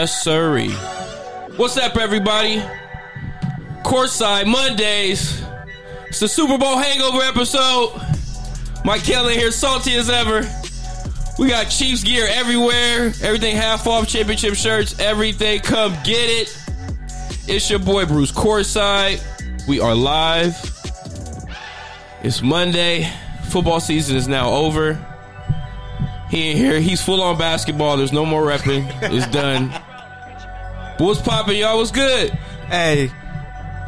[0.00, 0.72] Yes, sirree.
[1.58, 2.62] What's up, everybody?
[3.84, 5.44] Courtside Mondays.
[6.06, 8.00] It's the Super Bowl hangover episode.
[8.82, 10.48] Mike Kelly here, salty as ever.
[11.38, 13.12] We got Chiefs gear everywhere.
[13.20, 15.60] Everything half off, championship shirts, everything.
[15.60, 16.58] Come get it.
[17.46, 19.20] It's your boy Bruce Courtside.
[19.68, 20.56] We are live.
[22.22, 23.06] It's Monday.
[23.50, 24.94] Football season is now over.
[26.30, 26.80] He ain't here.
[26.80, 27.98] He's full on basketball.
[27.98, 28.88] There's no more repping.
[29.02, 29.70] It's done.
[31.00, 31.78] What's popping, y'all?
[31.78, 32.30] What's good?
[32.68, 33.10] Hey,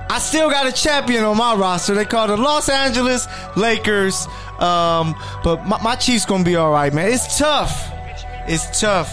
[0.08, 1.94] I still got a champion on my roster.
[1.94, 4.26] They call the Los Angeles Lakers.
[4.58, 7.12] Um, but my, my Chiefs gonna be all right, man.
[7.12, 7.90] It's tough.
[8.48, 9.12] It's tough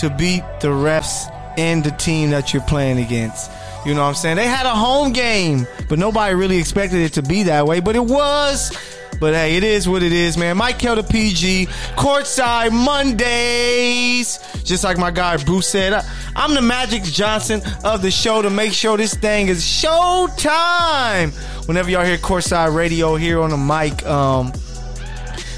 [0.00, 3.48] to beat the refs and the team that you're playing against.
[3.84, 4.36] You know what I'm saying?
[4.38, 7.78] They had a home game, but nobody really expected it to be that way.
[7.78, 8.76] But it was.
[9.18, 10.56] But hey, it is what it is, man.
[10.56, 14.38] Mike Kelder PG, courtside Mondays.
[14.62, 18.50] Just like my guy Bruce said, I, I'm the Magic Johnson of the show to
[18.50, 21.32] make sure this thing is showtime.
[21.66, 24.52] Whenever y'all hear courtside radio here on the mic, um,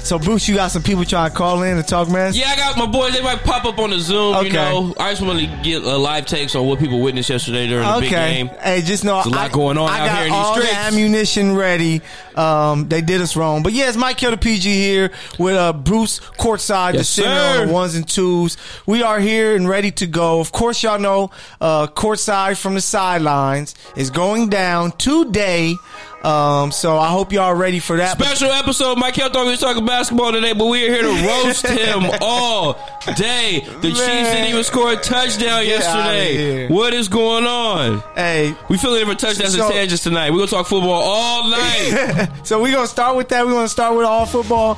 [0.09, 2.33] so Bruce, you got some people trying to call in and talk, man.
[2.33, 3.13] Yeah, I got my boys.
[3.13, 4.35] They might pop up on the Zoom.
[4.37, 4.47] Okay.
[4.47, 7.67] You know, I just want to get a live takes on what people witnessed yesterday
[7.67, 8.33] during the big Okay.
[8.33, 8.47] game.
[8.59, 10.53] Hey, just know There's a lot going on I out got here in these all
[10.55, 10.71] streets.
[10.71, 12.01] the ammunition ready.
[12.35, 16.19] Um, they did us wrong, but yeah, it's Mike Kelder PG here with uh, Bruce
[16.39, 18.57] courtside, the Yes, center on the ones and twos.
[18.87, 20.39] We are here and ready to go.
[20.39, 25.75] Of course, y'all know uh, courtside from the sidelines is going down today.
[26.23, 28.19] Um, so I hope y'all ready for that.
[28.19, 28.97] Special episode.
[28.97, 32.73] Mike Hill thought we was talking basketball today, but we're here to roast him all
[33.15, 33.61] day.
[33.81, 36.67] The Chiefs didn't even score a touchdown Get yesterday.
[36.67, 38.03] What is going on?
[38.15, 40.31] hey, We feeling for touchdowns So- and tangents tonight.
[40.31, 42.29] We're gonna talk football all night.
[42.43, 43.45] so we're gonna start with that.
[43.45, 44.77] We're gonna start with all football.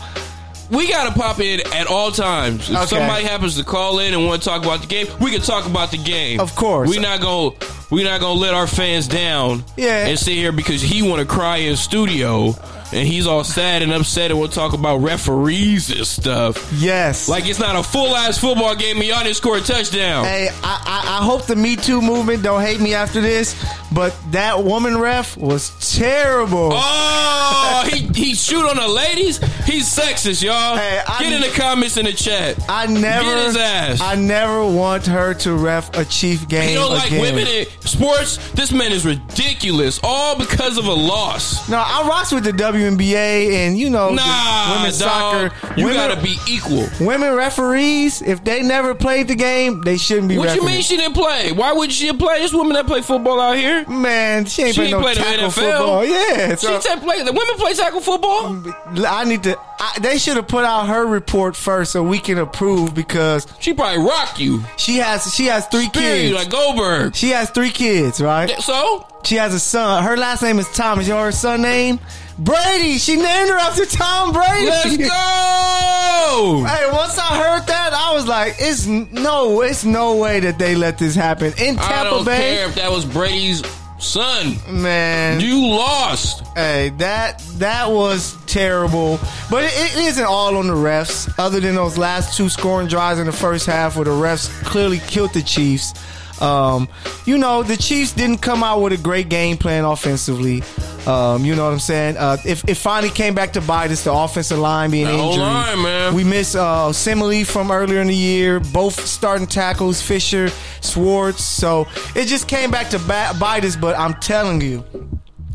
[0.71, 2.69] We gotta pop in at all times.
[2.69, 2.85] If Okay.
[2.87, 5.65] somebody happens to call in and want to talk about the game, we can talk
[5.65, 6.39] about the game.
[6.39, 6.89] Of course.
[6.89, 7.51] we not gonna
[7.89, 9.63] we not gonna let our fans down.
[9.77, 10.07] Yeah.
[10.07, 12.55] and sit here because he want to cry in studio
[12.94, 16.72] and he's all sad and upset and we'll talk about referees and stuff.
[16.78, 20.25] Yes, Like it's not a full ass football game and y'all didn't score a touchdown.
[20.25, 23.56] Hey, I, I, I hope the Me Too movement don't hate me after this,
[23.91, 26.72] but that woman ref was terrible.
[26.74, 29.38] Oh, he he shoot on the ladies.
[29.66, 30.75] He's sexist, y'all.
[30.78, 32.57] Hey, I- Get in the comments in the chat.
[32.68, 34.01] I never, Get his ass.
[34.01, 37.22] I never want her to ref a Chief game He don't like again.
[37.22, 38.38] women in sports.
[38.51, 41.69] This man is ridiculous, all because of a loss.
[41.69, 45.75] no, I rocks with the WNBA and you know Nah, women's dog, soccer.
[45.80, 46.88] You women, gotta be equal.
[47.00, 48.22] women referees.
[48.22, 50.38] If they never played the game, they shouldn't be.
[50.38, 51.52] What you mean she didn't play?
[51.52, 52.40] Why would she play?
[52.40, 53.88] There's women that play football out here.
[53.88, 55.52] Man, she ain't She no play the tackle NFL.
[55.52, 56.06] football.
[56.06, 57.24] Yeah, so she play.
[57.24, 58.64] The women play tackle football.
[59.08, 59.58] I need to.
[59.80, 63.74] I, they should have put out her report first so we can approve because She
[63.74, 64.63] probably rock you.
[64.78, 66.31] she has she has three Period.
[66.31, 66.36] kids.
[66.36, 67.16] Like Goldberg.
[67.16, 68.50] She has three kids, right?
[68.62, 70.03] So She has a son.
[70.03, 71.08] Her last name is Thomas.
[71.08, 72.00] You know her son name?
[72.38, 72.97] Brady.
[72.97, 74.66] She named her after Tom Brady.
[74.68, 76.64] let's go.
[76.68, 80.75] Hey, once I heard that, I was like, "It's no, it's no way that they
[80.75, 83.62] let this happen in I Tampa don't Bay." care if that was Brady's
[84.00, 84.56] son.
[84.69, 86.44] Man, You lost.
[86.56, 89.19] hey, that that was terrible.
[89.50, 91.31] But it, it isn't all on the refs.
[91.38, 95.00] Other than those last two scoring drives in the first half, where the refs clearly
[95.00, 95.94] killed the Chiefs.
[96.42, 96.90] Um,
[97.25, 100.63] you know, the Chiefs didn't come out with a great game plan offensively.
[101.07, 102.18] Um, you know what I'm saying?
[102.18, 105.39] Uh, if it finally came back to bite us, the offensive line being injured.
[105.42, 106.13] line, man.
[106.13, 108.59] We miss uh, Simile from earlier in the year.
[108.59, 110.50] Both starting tackles, Fisher,
[110.81, 111.44] Schwartz.
[111.44, 113.75] So it just came back to ba- bite us.
[113.75, 114.83] But I'm telling you,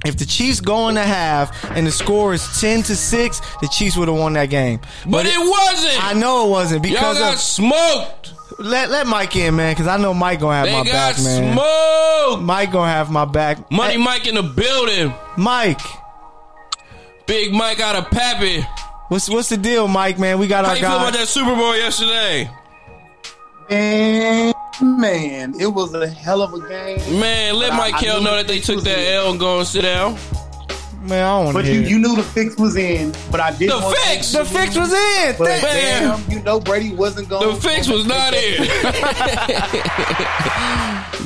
[0.05, 3.69] if the Chiefs go in the half and the score is ten to six, the
[3.69, 4.81] Chiefs would have won that game.
[5.07, 6.05] But it wasn't.
[6.05, 8.26] I know it wasn't Y'all because got of smoked.
[8.59, 11.23] Let let Mike in, man, because I know Mike gonna have They my got back,
[11.23, 11.53] man.
[11.55, 12.43] smoked.
[12.43, 13.71] Mike gonna have my back.
[13.71, 15.13] Money Hey, Mike in the building.
[15.37, 15.81] Mike,
[17.27, 18.65] Big Mike out of Pappy.
[19.09, 20.19] what's what's the deal, Mike?
[20.19, 22.51] Man, we got How our you feel about that Super Bowl yesterday?
[23.69, 27.21] And man, it was a hell of a game.
[27.21, 28.99] Man, let I- Mike I Kell know that they took that.
[29.15, 30.17] L and go and sit down.
[31.09, 33.13] Man, I don't want to But you, you knew the fix was in.
[33.31, 34.33] But I did The fix!
[34.33, 35.35] The fix was in.
[35.39, 37.55] But Thank- damn, you know Brady wasn't going.
[37.55, 38.63] The fix was not in.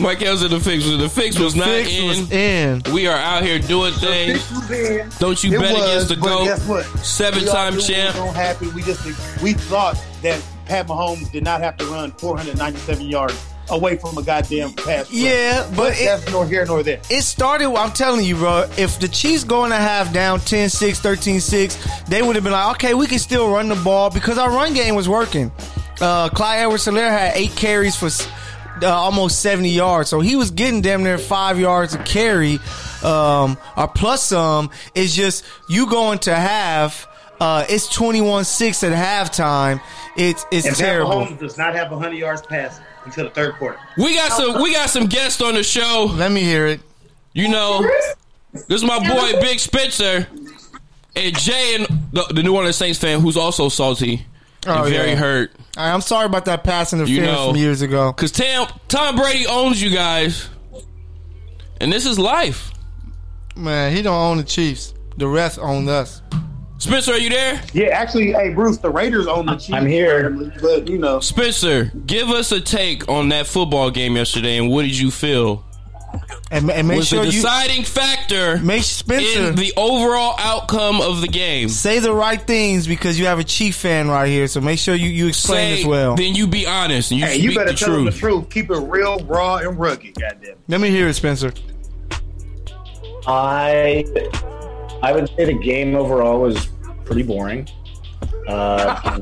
[0.00, 2.08] Mike Kell said the fix was the fix was not fix in.
[2.08, 2.82] was in.
[2.92, 4.46] We are out here doing The things.
[4.46, 5.10] fix was in.
[5.18, 6.44] Don't you It bet was, against the but GOAT.
[6.44, 6.84] Guess what?
[7.04, 8.16] Seven-time We all champ.
[8.16, 8.72] What was gonna.
[8.74, 13.34] We just we thought that Pat Mahomes did not have to run 497 yards
[13.70, 14.86] away from a goddamn pass.
[14.86, 15.10] rush.
[15.12, 17.00] Yeah, but it, that's nor here nor there.
[17.10, 21.00] it started, I'm telling you, bro, if the Chiefs going to have down 10 6,
[21.00, 24.38] 13 6, they would have been like, okay, we can still run the ball because
[24.38, 25.50] our run game was working.
[26.00, 28.08] Uh, Clyde Edwards Helaire had eight carries for
[28.82, 30.08] uh, almost 70 yards.
[30.08, 32.58] So he was getting damn near five yards a carry,
[33.02, 34.70] um, or plus some.
[34.94, 37.06] It's just you going to have.
[37.40, 39.80] Uh, it's 21-6 at halftime.
[40.14, 41.10] It's it's And Pat terrible.
[41.10, 43.78] Mahomes does not have 100 yards passing until the third quarter.
[43.96, 46.10] We got some we got some guests on the show.
[46.12, 46.80] Let me hear it.
[47.32, 47.88] You know,
[48.52, 50.26] this is my boy Big Spencer
[51.16, 54.26] and Jay and the, the New Orleans Saints fan who's also salty
[54.66, 55.14] and Oh, very yeah.
[55.16, 55.52] hurt.
[55.76, 57.48] I'm sorry about that pass interference know.
[57.48, 58.12] from years ago.
[58.12, 60.48] Cause Tam, Tom Brady owns you guys,
[61.80, 62.72] and this is life.
[63.56, 64.92] Man, he don't own the Chiefs.
[65.16, 66.22] The rest own us.
[66.80, 67.60] Spencer, are you there?
[67.74, 69.72] Yeah, actually, hey Bruce, the Raiders own the Chiefs.
[69.74, 70.30] I'm here.
[70.62, 74.82] but you know, Spencer, give us a take on that football game yesterday, and what
[74.82, 75.62] did you feel
[76.50, 81.02] And, and make was sure the you deciding factor make Spencer in the overall outcome
[81.02, 81.68] of the game?
[81.68, 84.48] say the right things because you have a Chief fan right here.
[84.48, 86.16] So make sure you, you explain Say, as well.
[86.16, 88.48] then you be honest and you hey, speak you better the tell them the truth.
[88.48, 88.50] truth.
[88.50, 90.14] Keep it real, raw, and rugged.
[90.18, 90.56] Goddamn.
[90.66, 91.52] Let me hear it, Spencer.
[93.26, 94.04] I
[95.02, 96.68] I would say the game overall was
[97.04, 97.68] pretty boring.
[98.48, 99.20] Uh,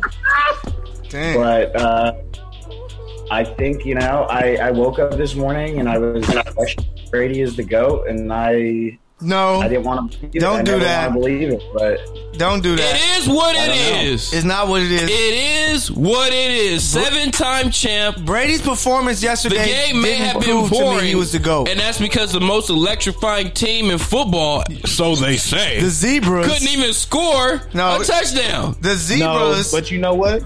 [1.11, 2.13] but uh,
[3.31, 6.25] I think you know I, I woke up this morning and I was
[7.11, 10.41] Brady is the goat, and I no, I didn't want to believe.
[10.41, 11.13] Don't I do never that.
[11.13, 11.99] believe it, but
[12.39, 12.95] don't do that.
[12.95, 14.33] It is what it is.
[14.33, 14.37] know.
[14.39, 15.03] It's not what it is.
[15.11, 16.85] It is what it is.
[16.85, 18.19] Seven time champ.
[18.25, 19.57] Brady's performance yesterday.
[19.59, 20.99] The yesterday game may didn't have been prove boring.
[20.99, 21.69] to me he was the GOAT.
[21.69, 26.69] And that's because the most electrifying team in football, so they say, the Zebras couldn't
[26.69, 28.01] even score No.
[28.01, 28.77] a touchdown.
[28.81, 29.73] The No, Zebras.
[29.73, 30.43] but you know what?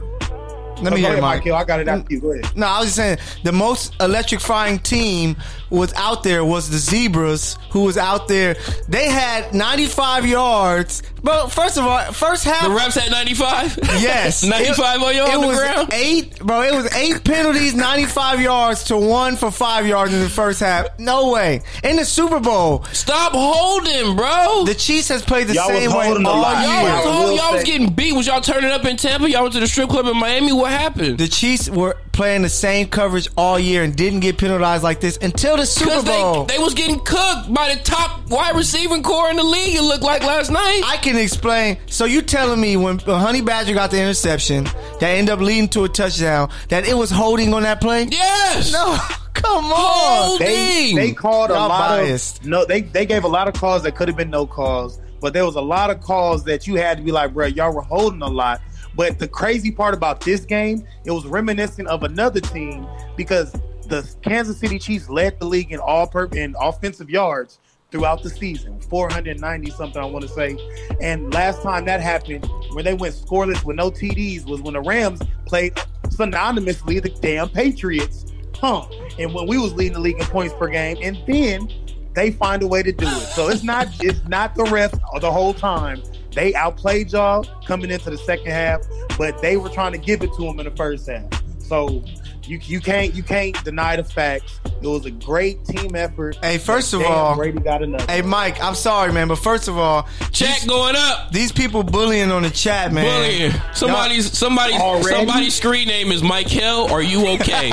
[0.82, 1.38] Let me oh, Go hear it, ahead, Mike.
[1.40, 1.54] Michael.
[1.56, 2.20] I got it after you.
[2.20, 2.56] Go ahead.
[2.56, 5.36] No, I was just saying the most electrifying team
[5.70, 8.56] was out there was the Zebras, who was out there.
[8.88, 11.02] They had 95 yards.
[11.22, 12.62] But first of all, first half.
[12.62, 13.78] The refs had 95?
[14.02, 15.88] Yes, 95 on you it on the was ground?
[15.92, 16.62] Eight, bro.
[16.62, 20.86] It was eight penalties, ninety-five yards to one for five yards in the first half.
[20.98, 21.62] No way.
[21.84, 24.64] In the Super Bowl, Stop holding, bro.
[24.64, 26.54] the Chiefs has played the Y'all same way holding all lot.
[26.64, 26.82] Y'all, year.
[26.82, 28.12] Yeah, was, I y'all was getting beat.
[28.14, 29.30] Was y'all turning up in Tampa?
[29.30, 30.52] Y'all went to the strip club in Miami?
[30.52, 31.18] What happened?
[31.18, 35.16] The Chiefs were playing the same coverage all year and didn't get penalized like this
[35.22, 36.44] until the Super Bowl.
[36.44, 39.82] they, they was getting cooked by the top wide receiving core in the league, it
[39.82, 40.82] looked like last night.
[40.84, 41.78] I can explain.
[41.86, 45.68] So you telling me when when Honey Badger got the interception that ended up leading
[45.70, 48.08] to a touchdown that it was holding on that play?
[48.10, 48.72] yes.
[48.72, 48.98] No,
[49.34, 49.72] come on.
[49.72, 52.40] Hold- They they called a Y'all lot biased.
[52.40, 52.64] of no.
[52.64, 55.44] They they gave a lot of calls that could have been no calls, but there
[55.46, 58.22] was a lot of calls that you had to be like, bro, y'all were holding
[58.22, 58.60] a lot.
[58.94, 62.86] But the crazy part about this game, it was reminiscent of another team
[63.16, 63.52] because
[63.88, 67.58] the Kansas City Chiefs led the league in all per in offensive yards
[67.90, 70.56] throughout the season, 490 something I want to say.
[71.00, 74.80] And last time that happened, when they went scoreless with no TDs, was when the
[74.80, 78.26] Rams played synonymously the damn Patriots.
[78.56, 78.86] Huh.
[79.18, 81.68] And when we was leading the league in points per game, and then
[82.14, 83.28] they find a way to do it.
[83.34, 86.02] So it's not it's not the rest of the whole time.
[86.34, 88.82] They outplayed y'all coming into the second half,
[89.18, 91.28] but they were trying to give it to them in the first half.
[91.58, 92.02] So
[92.46, 94.60] you you can't you can't deny the facts.
[94.64, 96.36] It was a great team effort.
[96.42, 98.08] Hey, first of Damn, all, Brady got enough.
[98.10, 101.30] hey Mike, I'm sorry, man, but first of all, Chat these, going up.
[101.30, 103.04] these people bullying on the chat, man.
[103.04, 103.52] Bullying.
[103.74, 105.08] Somebody's somebody's Already?
[105.16, 106.88] somebody's screen name is Mike Hill.
[106.92, 107.70] Are you okay?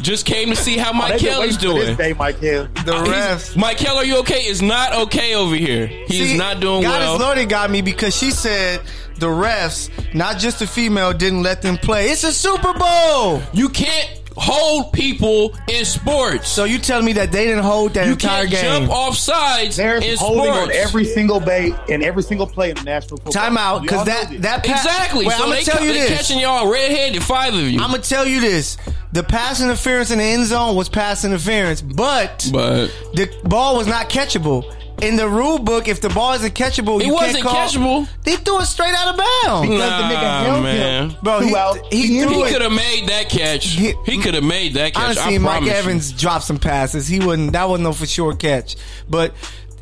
[0.00, 1.78] Just came to see how Mike They've Hill is doing.
[1.78, 2.68] This day, Mike Hill.
[2.84, 3.08] The He's-
[3.52, 3.56] refs.
[3.56, 4.46] Mike Hill, are you okay?
[4.46, 5.86] Is not okay over here.
[5.86, 7.18] He's See, not doing Goddess well.
[7.18, 8.80] Lordy got me because she said
[9.18, 12.08] the refs, not just the female, didn't let them play.
[12.10, 13.40] It's a Super Bowl.
[13.52, 16.46] You can't hold people in sports.
[16.50, 18.62] So you tell me that they didn't hold that you entire can't game?
[18.82, 20.62] jump off sides They're in holding sports.
[20.64, 23.32] on every single bay and every single play in the national football.
[23.32, 25.26] Time out, because know that that pa- Exactly.
[25.26, 26.10] Wait, so I'm gonna tell you they this.
[26.10, 27.80] catching y'all red-handed, five of you.
[27.80, 28.76] I'm gonna tell you this.
[29.12, 33.86] The pass interference in the end zone was pass interference, but but the ball was
[33.86, 34.70] not catchable.
[35.02, 37.54] In the rule book, if the ball isn't catchable, It you wasn't can't call.
[37.54, 38.08] catchable.
[38.24, 39.68] They threw it straight out of bounds.
[39.68, 41.10] because the nigga Nah, held man.
[41.10, 41.92] him Bro, he- throughout.
[41.92, 43.66] he the he could have made that catch.
[43.66, 45.04] He- He, could have made that catch.
[45.18, 45.74] Honestly, I Mike promise you.
[45.76, 47.06] Evans dropped some passes.
[47.08, 47.52] He wouldn't.
[47.52, 48.76] That wasn't no for sure catch.
[49.08, 49.34] But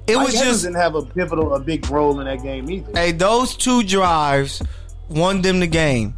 [0.08, 2.68] it Mike was Evans just didn't have a pivotal, a big role in that game
[2.68, 2.90] either.
[2.94, 4.62] hey, those two drives
[5.08, 6.14] won them the game.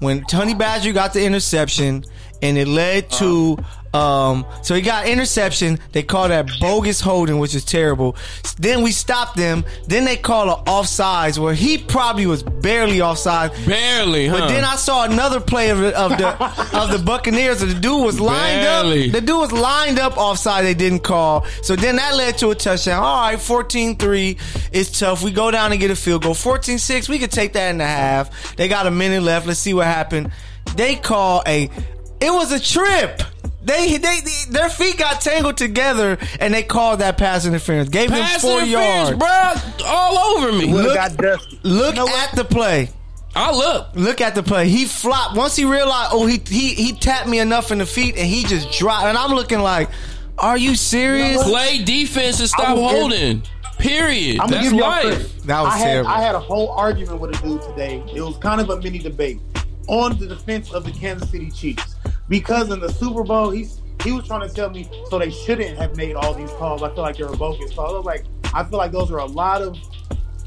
[0.00, 2.04] When Honey Badger got the interception
[2.42, 3.56] and it led to
[3.94, 8.16] um so he got interception, they call that bogus holding, which is terrible.
[8.58, 9.64] Then we stopped them.
[9.86, 13.50] Then they call a offsides where he probably was barely offside.
[13.66, 14.38] barely, huh?
[14.40, 16.28] But then I saw another play of the of the,
[16.78, 17.60] of the Buccaneers.
[17.60, 19.06] The dude was lined Barely.
[19.08, 19.12] up.
[19.12, 20.64] The dude was lined up offside.
[20.64, 21.44] They didn't call.
[21.62, 23.02] So then that led to a touchdown.
[23.02, 24.38] All right, 14-3
[24.72, 25.22] is tough.
[25.22, 26.34] We go down and get a field goal.
[26.34, 28.56] 14-6, we could take that in the half.
[28.56, 29.46] They got a minute left.
[29.46, 30.32] Let's see what happened.
[30.76, 31.68] They call a.
[32.22, 33.22] It was a trip.
[33.64, 37.88] They, they, they, their feet got tangled together, and they called that pass interference.
[37.88, 39.74] Gave Pass him four interference, yards.
[39.76, 40.66] bro, all over me.
[40.72, 41.60] Look- got dusty.
[41.62, 42.88] Look You know at the play.
[43.34, 43.88] I look.
[43.94, 44.68] Look at the play.
[44.68, 46.10] He flopped once he realized.
[46.12, 49.06] Oh, he he he tapped me enough in the feet, and he just dropped.
[49.06, 49.88] And I'm looking like,
[50.38, 51.42] are you serious?
[51.42, 53.42] Play defense and stop I will give- holding.
[53.78, 54.38] Period.
[54.38, 55.02] I'm gonna That's give y'all life.
[55.04, 55.32] credit.
[55.46, 56.10] That was I had, terrible.
[56.10, 58.02] I had a whole argument with a dude today.
[58.14, 59.40] It was kind of a mini debate
[59.92, 61.96] on the defense of the Kansas City Chiefs
[62.28, 65.76] because in the Super Bowl, he's he was trying to tell me so they shouldn't
[65.76, 66.82] have made all these calls.
[66.82, 67.92] I feel like they were bogus calls.
[67.92, 69.76] I was like, I feel like those are a lot of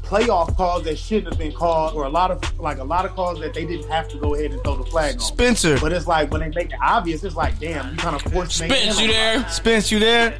[0.02, 3.12] playoff calls that shouldn't have been called, or a lot of like a lot of
[3.12, 5.20] calls that they didn't have to go ahead and throw the flag on.
[5.20, 8.22] Spencer, But it's like when they make it obvious, it's like, damn, you kind of
[8.32, 8.68] force me.
[8.68, 9.48] Spence, you there?
[9.48, 10.36] Spence, you there?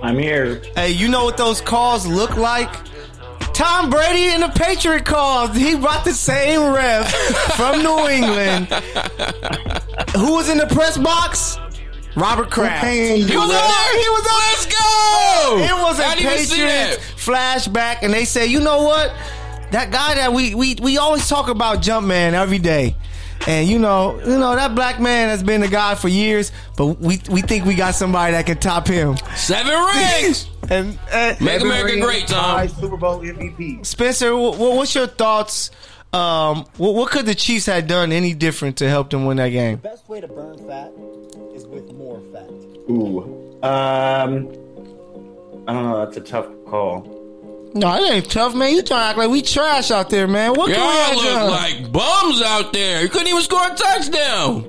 [0.00, 0.62] I'm here.
[0.76, 2.72] Hey, you know what those calls look like?
[3.54, 5.54] Tom Brady in the Patriot calls.
[5.54, 7.12] He brought the same ref
[7.56, 8.66] from New England.
[10.16, 11.58] Who was in the press box?
[12.16, 12.86] Robert Kraft.
[12.86, 13.36] He was there.
[13.36, 14.32] He was there.
[14.34, 15.56] Let's go.
[15.58, 19.12] It was a didn't even see Patriots flashback, and they said, you know what?
[19.70, 22.94] That guy that we we we always talk about, Jumpman, every day.
[23.46, 26.86] And you know, you know that black man has been the guy for years, but
[27.00, 29.16] we we think we got somebody that can top him.
[29.36, 30.48] Seven rings.
[30.70, 32.80] And uh, Make Seven America rings, great, five Tom.
[32.80, 33.84] Super Bowl MVP.
[33.84, 35.72] Spencer, what, what's your thoughts?
[36.12, 39.48] Um, what, what could the Chiefs have done any different to help them win that
[39.48, 39.80] game?
[39.82, 40.92] The best way to burn fat
[41.52, 42.48] is with more fat.
[42.88, 43.58] Ooh.
[43.64, 44.48] Um.
[45.66, 46.04] I don't know.
[46.04, 47.11] That's a tough call.
[47.74, 48.72] No, it ain't tough, man.
[48.74, 50.50] You trying to act like we trash out there, man.
[50.54, 51.50] What can we Y'all have look done?
[51.50, 53.02] like bums out there.
[53.02, 54.68] You couldn't even score a touchdown.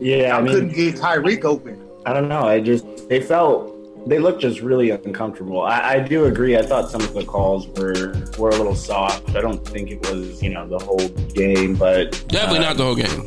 [0.00, 1.78] Yeah, I I couldn't mean, get Tyreek open.
[2.06, 2.42] I don't know.
[2.46, 3.74] I just they felt
[4.08, 5.60] they looked just really uncomfortable.
[5.60, 6.56] I, I do agree.
[6.56, 9.34] I thought some of the calls were were a little soft.
[9.36, 12.84] I don't think it was you know the whole game, but Definitely uh, not the
[12.84, 13.26] whole game.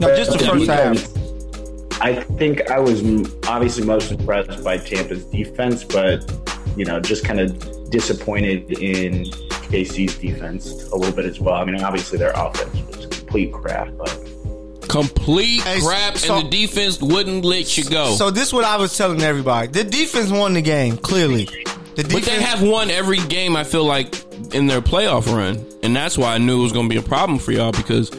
[0.00, 2.02] no, just the the first half.
[2.02, 6.30] I think I was m- obviously most impressed by Tampa's defense, but
[6.76, 7.56] you know, just kind of
[7.90, 9.24] disappointed in
[9.70, 11.54] KC's defense a little bit as well.
[11.54, 14.08] I mean, obviously their offense was complete crap, but
[14.88, 18.14] Complete Hey, crap, so- and the defense wouldn't let you go.
[18.14, 19.68] So this is what I was telling everybody.
[19.68, 21.44] The defense won the game, clearly.
[21.94, 23.54] The defense, but they have won every game.
[23.54, 24.14] I feel like
[24.54, 27.02] in their playoff run, and that's why I knew it was going to be a
[27.02, 28.10] problem for y'all because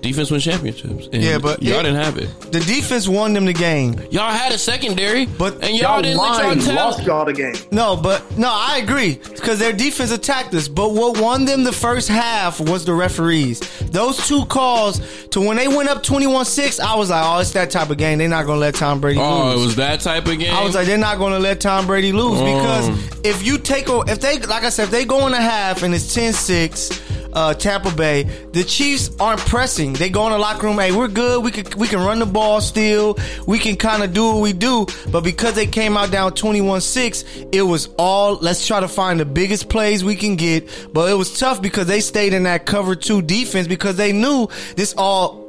[0.00, 1.08] defense wins championships.
[1.12, 2.28] And Yeah, but y'all it- didn't have it.
[2.52, 3.98] the defense won them the game.
[4.10, 6.74] Y'all had a secondary, But and y'all, didn't let y'all lying, tell.
[6.76, 7.54] lost y'all the game.
[7.70, 10.68] No, but no, I agree because their defense attacked us.
[10.68, 13.60] But what won them the first half was the referees.
[13.90, 17.70] Those two calls to when they went up 21-6, I was like, oh, it's that
[17.70, 18.18] type of game.
[18.18, 19.62] They're not going to let Tom Brady Oh, lose.
[19.62, 20.52] it was that type of game.
[20.54, 22.44] I was like, they're not going to let Tom Brady lose Oh.
[22.44, 22.88] because
[23.24, 25.82] if you take, a, if they, like I said, if they go in a half
[25.82, 27.00] and it's 10-6,
[27.34, 29.92] uh, Tampa Bay, the Chiefs aren't pressing.
[29.92, 31.44] They go in the locker room, hey, we're good.
[31.44, 33.18] We can, we can run the ball still.
[33.46, 34.86] We can kind of do what we do.
[35.10, 39.24] But because they came out down 21-6, it was all, let's try to find the
[39.24, 40.68] biggest plays we can get.
[40.92, 44.48] But it was tough because they stayed in that cover two defense because they knew
[44.76, 45.43] this all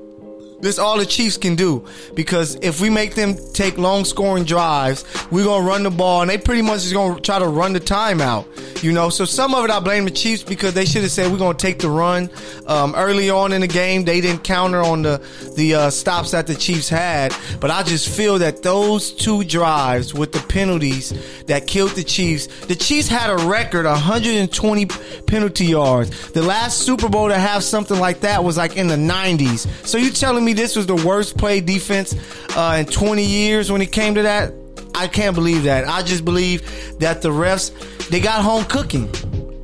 [0.65, 5.05] this all the Chiefs can do because if we make them take long scoring drives,
[5.31, 7.79] we're gonna run the ball and they pretty much just gonna try to run the
[7.79, 8.47] time out.
[8.81, 11.31] You know, so some of it I blame the Chiefs because they should have said
[11.31, 12.29] we're gonna take the run
[12.67, 14.03] um, early on in the game.
[14.03, 15.21] They didn't counter on the
[15.55, 20.13] the uh, stops that the Chiefs had, but I just feel that those two drives
[20.13, 21.13] with the penalties
[21.45, 22.47] that killed the Chiefs.
[22.65, 24.85] The Chiefs had a record 120
[25.25, 26.31] penalty yards.
[26.31, 29.67] The last Super Bowl to have something like that was like in the 90s.
[29.85, 32.15] So you telling me this was the worst play defense
[32.55, 34.53] uh, in 20 years when it came to that?
[34.93, 35.87] I can't believe that.
[35.87, 37.71] I just believe that the refs
[38.09, 39.09] they got home cooking.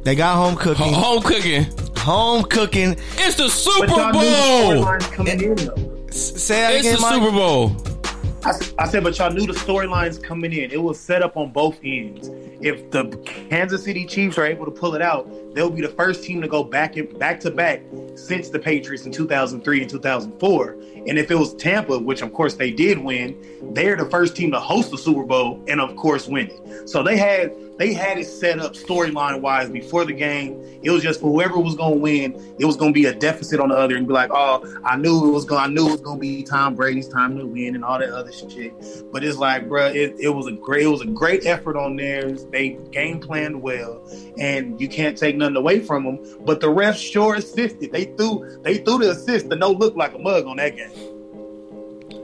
[0.03, 0.93] They got home cooking.
[0.93, 1.65] home cooking.
[1.97, 2.95] Home cooking.
[3.17, 4.83] It's the Super y'all knew the Bowl.
[4.85, 6.05] storylines coming in though.
[6.09, 7.13] S- Say that It's again, the Mike.
[7.13, 7.75] Super Bowl.
[8.43, 10.71] I, I said, but y'all knew the storylines coming in.
[10.71, 12.27] It was set up on both ends.
[12.59, 13.05] If the
[13.49, 16.47] Kansas City Chiefs are able to pull it out, they'll be the first team to
[16.47, 17.83] go back in, back to back
[18.15, 20.71] since the Patriots in 2003 and 2004.
[21.07, 23.35] And if it was Tampa, which of course they did win,
[23.73, 26.89] they're the first team to host the Super Bowl and of course win it.
[26.89, 30.61] So they had they had it set up storyline wise before the game.
[30.83, 33.13] It was just for whoever was going to win, it was going to be a
[33.13, 35.87] deficit on the other and be like, oh, I knew it was going, I knew
[35.87, 38.73] it was going to be Tom Brady's time to win and all that other shit.
[39.11, 41.95] But it's like, bruh, it, it was a great, it was a great effort on
[41.95, 42.45] theirs.
[42.45, 46.19] They game planned well, and you can't take nothing away from them.
[46.45, 47.91] But the refs sure assisted.
[47.91, 50.91] They threw, they threw the assist to no look like a mug on that game.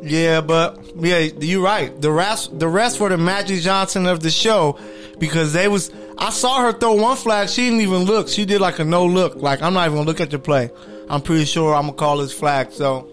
[0.02, 2.00] Yeah, but yeah, you're right.
[2.00, 4.78] The rest, the rest were the Magic Johnson of the show
[5.20, 5.92] because they was.
[6.20, 7.50] I saw her throw one flag.
[7.50, 8.28] She didn't even look.
[8.28, 9.36] She did like a no look.
[9.36, 10.70] Like I'm not even gonna look at the play.
[11.10, 12.72] I'm pretty sure I'm gonna call this flag.
[12.72, 13.08] So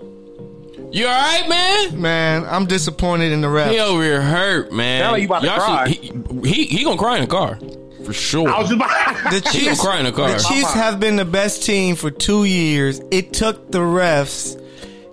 [0.92, 2.00] You all right, man?
[2.00, 3.70] Man, I'm disappointed in the refs.
[3.70, 5.02] He over here hurt, man.
[5.02, 5.92] Sound like you about to Y'all cry.
[5.92, 7.58] should- he, he he gonna cry in the car
[8.04, 8.48] for sure.
[8.48, 10.30] I was just about The Chiefs, cry in the car.
[10.30, 13.00] the Chiefs have been the best team for two years.
[13.10, 14.60] It took the refs,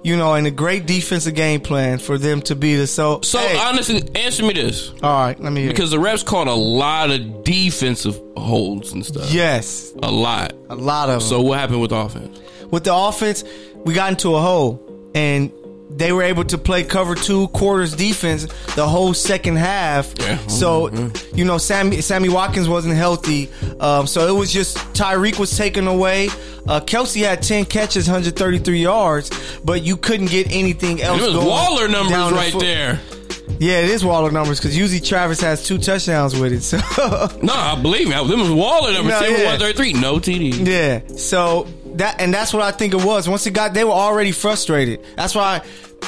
[0.03, 3.39] you know, and a great defensive game plan for them to be the So, So
[3.39, 4.89] hey, honestly, answer me this.
[5.03, 5.69] all right, let me hear.
[5.69, 5.73] it.
[5.73, 9.31] Because the refs caught a lot of defensive holds and stuff.
[9.31, 10.53] yes, A lot.
[10.69, 11.29] a lot of them.
[11.29, 12.39] So what happened with the offense?
[12.71, 13.43] with the offense,
[13.85, 14.81] we got into a hole
[15.13, 15.51] and
[15.97, 18.45] they were able to play cover two quarters defense
[18.75, 20.13] the whole second half.
[20.19, 20.37] Yeah.
[20.47, 20.89] So,
[21.33, 23.49] you know, Sammy Sammy Watkins wasn't healthy.
[23.79, 26.27] Um, so it was just Tyreek was taken away.
[26.67, 31.45] Uh, Kelce had 10 catches, 133 yards, but you couldn't get anything else It was
[31.45, 32.99] Waller numbers the right there.
[33.59, 36.61] Yeah, it is Waller numbers because usually Travis has two touchdowns with it.
[36.61, 36.77] So
[37.41, 38.13] No, I believe me.
[38.13, 39.19] Them was Waller numbers.
[39.19, 39.57] No, yeah.
[39.57, 39.93] 133.
[39.93, 40.65] No TD.
[40.67, 41.15] Yeah.
[41.17, 41.67] So
[41.97, 43.27] that and that's what I think it was.
[43.27, 45.05] Once it got, they were already frustrated.
[45.15, 45.61] That's why.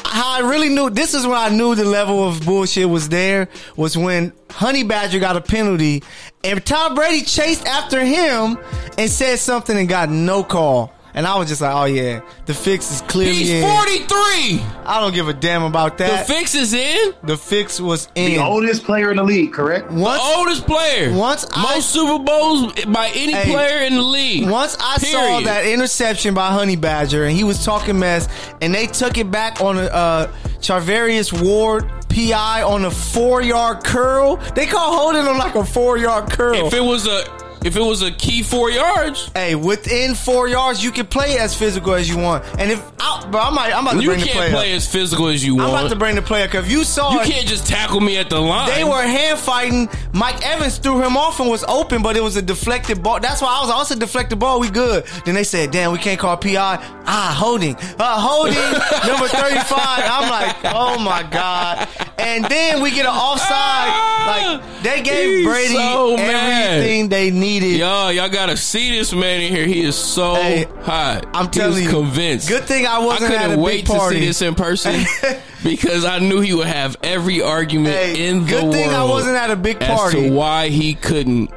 [0.06, 3.48] How I really knew this is when I knew the level of bullshit was there
[3.78, 6.02] was when Honey Badger got a penalty
[6.44, 8.58] and Tom Brady chased after him
[8.98, 10.92] and said something and got no call.
[11.16, 13.62] And I was just like, oh yeah, the fix is clearly He's in.
[13.64, 14.62] 43.
[14.86, 16.28] I don't give a damn about that.
[16.28, 17.14] The fix is in.
[17.24, 18.32] the fix was in.
[18.32, 19.92] the oldest player in the league, correct?
[19.92, 21.14] Once Oldest player.
[21.14, 24.50] Once I- Most Super Bowls by any Hey, player in the league.
[24.50, 28.28] Once I saw that interception by Honey Badger and he was talking mess,
[28.62, 30.28] and they took it back on a uh,
[30.62, 34.38] Charvarius Ward PI on a four yard curl.
[34.56, 36.68] They call holding on like a four yard curl.
[36.68, 37.24] If it was a
[37.66, 41.56] if it was a key four yards, hey, within four yards, you can play as
[41.56, 42.44] physical as you want.
[42.60, 44.52] And if, I, but I might, I'm about to you bring the can't player.
[44.52, 45.70] play as physical as you want.
[45.70, 48.00] I'm about to bring the player because if you saw you it, can't just tackle
[48.02, 48.70] me at the line.
[48.70, 49.90] They were hand fighting.
[50.14, 53.20] Mike Evans threw him off and was open, but it was a deflected ball.
[53.20, 54.60] That's why I was also deflected ball.
[54.60, 55.06] We good.
[55.26, 58.54] Then they said, "Damn, we can't call PI." Ah, holding, uh, holding
[59.08, 60.04] number thirty-five.
[60.06, 61.88] I'm like, oh my god.
[62.18, 63.90] And then we get an offside.
[64.28, 67.78] Like they gave He's Brady so everything they needed.
[67.80, 69.66] Yo, y'all gotta see this man in here.
[69.66, 71.26] He is so Hey, hot.
[71.34, 72.50] I'm He telling you, convinced.
[72.50, 74.20] Good thing I I wasn't at a couldn't big wait to party.
[74.20, 75.04] see this in person
[75.64, 78.74] because I knew he would have every argument Hey, in the good world.
[78.76, 79.92] thing I wasn't at a big party.
[79.94, 80.30] as party.
[80.30, 81.52] to why he couldn't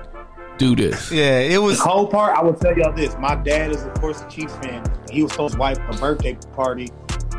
[0.58, 1.12] do this.
[1.12, 1.78] Yeah, it was.
[1.78, 3.14] The cold part, I will tell y'all this.
[3.18, 4.82] My dad is, of course, a Chiefs fan.
[5.10, 6.88] He was his wife a birthday party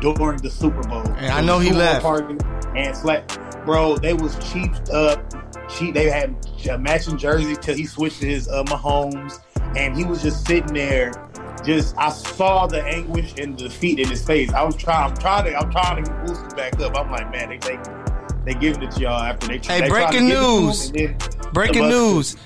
[0.00, 1.02] during the Super Bowl.
[1.16, 2.02] And I know he left.
[2.02, 2.36] Party
[2.76, 3.38] and slept.
[3.64, 5.20] Bro, they was cheaped up.
[5.68, 9.40] She, they had j- matching jerseys till he switched to his uh, Mahomes,
[9.76, 11.12] and he was just sitting there.
[11.64, 14.52] Just, I saw the anguish and the defeat in his face.
[14.52, 16.96] I was trying, I'm trying to, I'm trying to boost him back up.
[16.96, 17.80] I'm like, man, they take,
[18.44, 19.58] they giving it to y'all after they.
[19.58, 20.90] Hey, they breaking to news.
[20.90, 22.36] and Breaking news.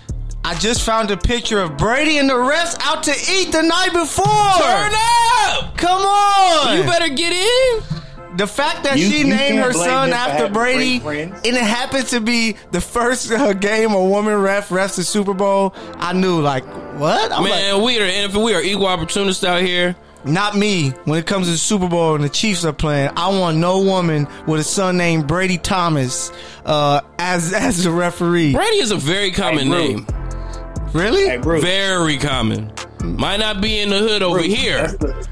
[0.45, 3.93] I just found a picture of Brady and the refs out to eat the night
[3.93, 4.25] before.
[4.27, 5.77] Turn up!
[5.77, 6.77] Come on.
[6.77, 8.02] You better get in.
[8.37, 12.21] The fact that You- she you named her son after Brady, and it happened to
[12.21, 16.65] be the first uh, game a woman ref refs the Super Bowl, I knew like
[16.99, 17.33] what?
[17.33, 19.95] I'm like, Man, we are We are equal opportunists out here.
[20.25, 20.91] not me.
[21.05, 23.81] When it comes to the Super Bowl and the Chiefs are playing, I want no
[23.81, 26.31] woman with a son named Brady Thomas
[26.65, 28.53] uh, as as the referee.
[28.53, 30.07] Brady is a very common Hey, name.
[30.93, 31.25] Really?
[31.27, 32.71] Hey, Very common.
[33.03, 35.27] Might not be in the hood over Bruce, here, the-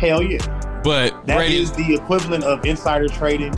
[0.00, 0.38] hell yeah.
[0.86, 3.52] But That Brady is the equivalent of insider trading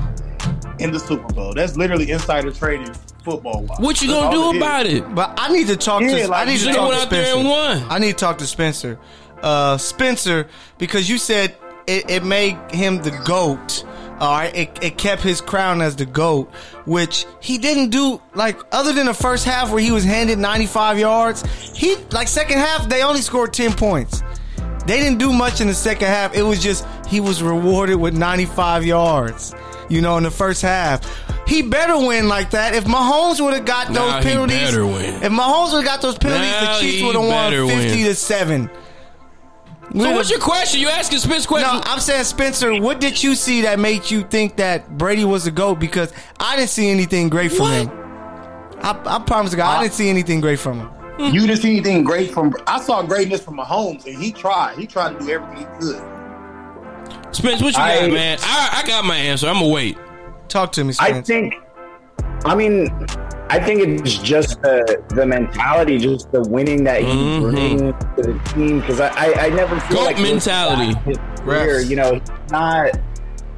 [0.79, 1.53] in the Super Bowl.
[1.55, 3.64] That's literally insider trading football.
[3.79, 5.14] What you gonna do about it?
[5.14, 6.29] But I need to talk Yeah, to.
[6.29, 7.38] like, I need to talk went to out there Spencer.
[7.41, 7.85] and won.
[7.91, 8.99] I need to talk to Spencer.
[9.43, 11.55] Uh, Spencer, because you said
[11.87, 13.85] it, it made him the goat.
[14.21, 16.51] All right, it, it kept his crown as the goat,
[16.87, 18.21] which he didn't do.
[18.35, 21.45] Like other than the first half where he was handed 95 yards,
[21.77, 24.23] he like second half they only scored 10 points.
[24.88, 26.35] They didn't do much in the second half.
[26.35, 29.55] It was just he was rewarded with 95 yards.
[29.90, 31.01] You know, in the first half,
[31.46, 32.74] he better win like that.
[32.74, 35.22] If Mahomes would have got those Nah, penalties, better win.
[35.22, 37.66] if Mahomes would have got those penalties, Now the Chiefs he would have won 50
[37.96, 38.05] win.
[38.07, 38.70] to seven.
[39.96, 40.81] So what's your question?
[40.81, 41.72] You asking Spence questions.
[41.72, 41.81] No.
[41.90, 42.79] I'm saying Spencer.
[42.81, 45.77] What did you see that made you think that Brady was a goat?
[45.81, 47.72] Because I didn't see anything great from What?
[47.87, 47.90] him.
[48.83, 50.90] I, I promise God, I didn't see anything great from him.
[51.33, 52.54] You didn't see anything great from.
[52.66, 54.78] I saw greatness from Mahomes, and he tried.
[54.78, 57.35] He tried to do everything he could.
[57.35, 58.38] Spence, what you I- got, man?
[58.42, 59.48] I, I got my answer.
[59.48, 59.98] I'm gonna wait.
[60.48, 61.18] Talk to me, Spence.
[61.18, 61.54] I think,
[62.44, 62.88] I mean,
[63.50, 67.40] I think it's just the the mentality, just the winning that he Mhm.
[67.50, 67.81] brings
[68.16, 68.81] to the team.
[68.81, 70.94] Because I, I, I never feel Goat like mentality.
[70.94, 72.90] back His career, you know, he's not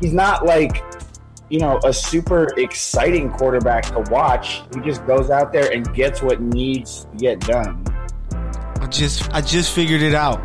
[0.01, 0.83] he's not like
[1.51, 4.63] you know a super exciting quarterback to watch.
[4.75, 7.85] He just goes out there and gets what needs to get done.
[8.81, 10.41] I just I just figured it out.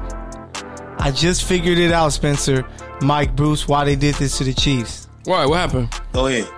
[1.00, 2.68] I just figured it out, Spencer.
[3.02, 5.08] Mike Bruce why they did this to the Chiefs.
[5.26, 5.46] Why?
[5.46, 5.90] What happened?
[6.12, 6.50] Go ahead.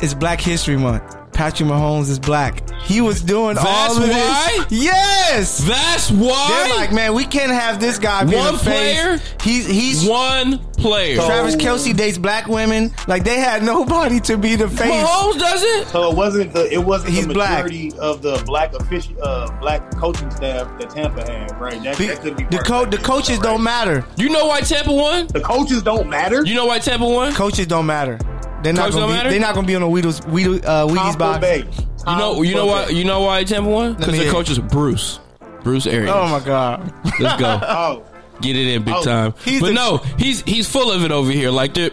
[0.00, 1.17] It's Black History Month.
[1.38, 2.68] Patrick Mahomes is black.
[2.80, 4.66] He was doing all That's of this.
[4.72, 5.58] Yes.
[5.58, 6.48] That's why.
[6.66, 8.64] They're like, man, we can't have this guy being One a face.
[8.64, 9.20] player?
[9.40, 11.14] He's he's one player.
[11.14, 12.90] Travis Kelce dates black women.
[13.06, 14.90] Like they had nobody to be the face.
[14.90, 15.86] Mahomes does it.
[15.86, 17.64] So it wasn't the it wasn't He's the black.
[17.66, 21.80] majority of the black official uh, black coaching staff that Tampa had, right?
[21.84, 23.42] That, The, that couldn't be the, co- of the coaches right?
[23.44, 24.04] don't matter.
[24.16, 25.28] You know why Tampa won?
[25.28, 26.44] The coaches don't matter.
[26.44, 27.32] You know why Tampa won?
[27.34, 28.18] Coaches don't matter.
[28.62, 29.16] They're not Coaches gonna don't be.
[29.16, 29.30] matter?
[29.30, 31.40] They're not gonna be on a Wheaties Wheaties, uh, Wheaties Tom box.
[31.40, 31.58] Bay.
[32.06, 32.42] You know.
[32.42, 32.88] You know why?
[32.88, 33.94] You know why Tampa won?
[33.94, 34.32] Because me the hear.
[34.32, 35.20] coach is Bruce.
[35.62, 36.10] Bruce Arians.
[36.14, 36.92] Oh my god.
[37.20, 37.60] Let's go.
[37.62, 38.04] Oh,
[38.40, 39.34] Get it in big Oh, time.
[39.44, 41.50] he's But the- no, he's he's full of it over here.
[41.50, 41.92] Like the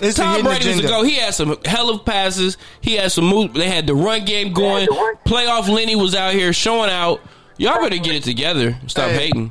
[0.00, 0.88] It's a Tom hidden Brady was a agenda.
[0.88, 1.02] go.
[1.02, 2.56] He had some hell of passes.
[2.80, 3.54] He had some moves.
[3.54, 4.86] They had the run game going.
[5.26, 7.20] Playoff Lenny was out here showing out.
[7.56, 8.78] Y'all better get it together.
[8.86, 9.26] Stop Hey.
[9.26, 9.50] hating.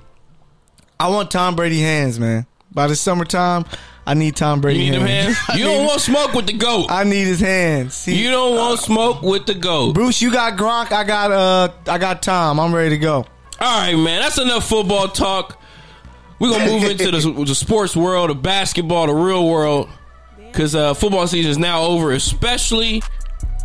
[1.00, 2.46] I want Tom Brady hands, man.
[2.72, 3.66] By the summertime,
[4.08, 5.38] I need Tom Brady You need them hands.
[5.56, 6.88] You don't want smoke with the goat.
[6.90, 8.06] I need his hands.
[8.06, 9.94] He- You don't want smoke with the goat.
[9.96, 10.94] Bruce, you got Gronk.
[10.94, 12.58] I got uh, I got Tom.
[12.60, 13.26] I'm ready to go.
[13.60, 14.22] All right, man.
[14.22, 15.62] That's enough football talk.
[16.40, 19.90] We're gonna move into the, the sports world, the basketball, the real world,
[20.38, 23.02] because uh, football season is now over, especially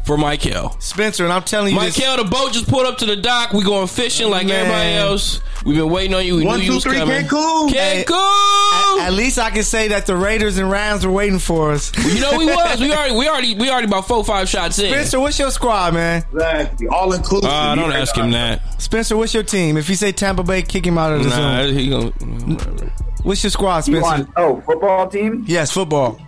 [0.05, 0.77] for Michael.
[0.81, 3.53] Spencer, and I'm telling you, this, Michael, the boat just pulled up to the dock.
[3.53, 4.67] We going fishing like Man.
[4.67, 5.41] everybody else.
[5.65, 6.37] We've been waiting on you.
[6.37, 7.25] We One, knew you two, was three, coming.
[7.25, 7.71] Cancun.
[7.71, 9.01] Cancun.
[9.07, 11.93] at least I can say that the Raiders and Rams were waiting for us.
[12.15, 12.81] you know we was.
[12.81, 13.15] We already.
[13.17, 13.55] We already.
[13.55, 14.91] We already about four, five shots in.
[14.93, 16.25] Spencer, what's your squad, man?
[16.33, 16.89] exactly.
[16.89, 17.49] All inclusive.
[17.51, 18.83] Uh, don't ask him that.
[18.83, 19.77] Spencer, what's your team?
[19.77, 21.75] If you say Tampa Bay, kick him out of the Nah, zone.
[21.75, 22.07] he gonna.
[22.11, 22.93] Whatever.
[23.23, 24.03] What's your squad, You Spencer?
[24.03, 25.45] want, oh, football team?
[25.47, 26.21] Yes, football.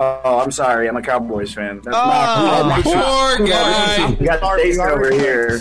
[0.00, 0.88] Oh, I'm sorry.
[0.88, 1.80] I'm a Cowboys fan.
[1.82, 4.10] That's Oh, my, Poor guy.
[4.18, 5.60] We got Jason over here.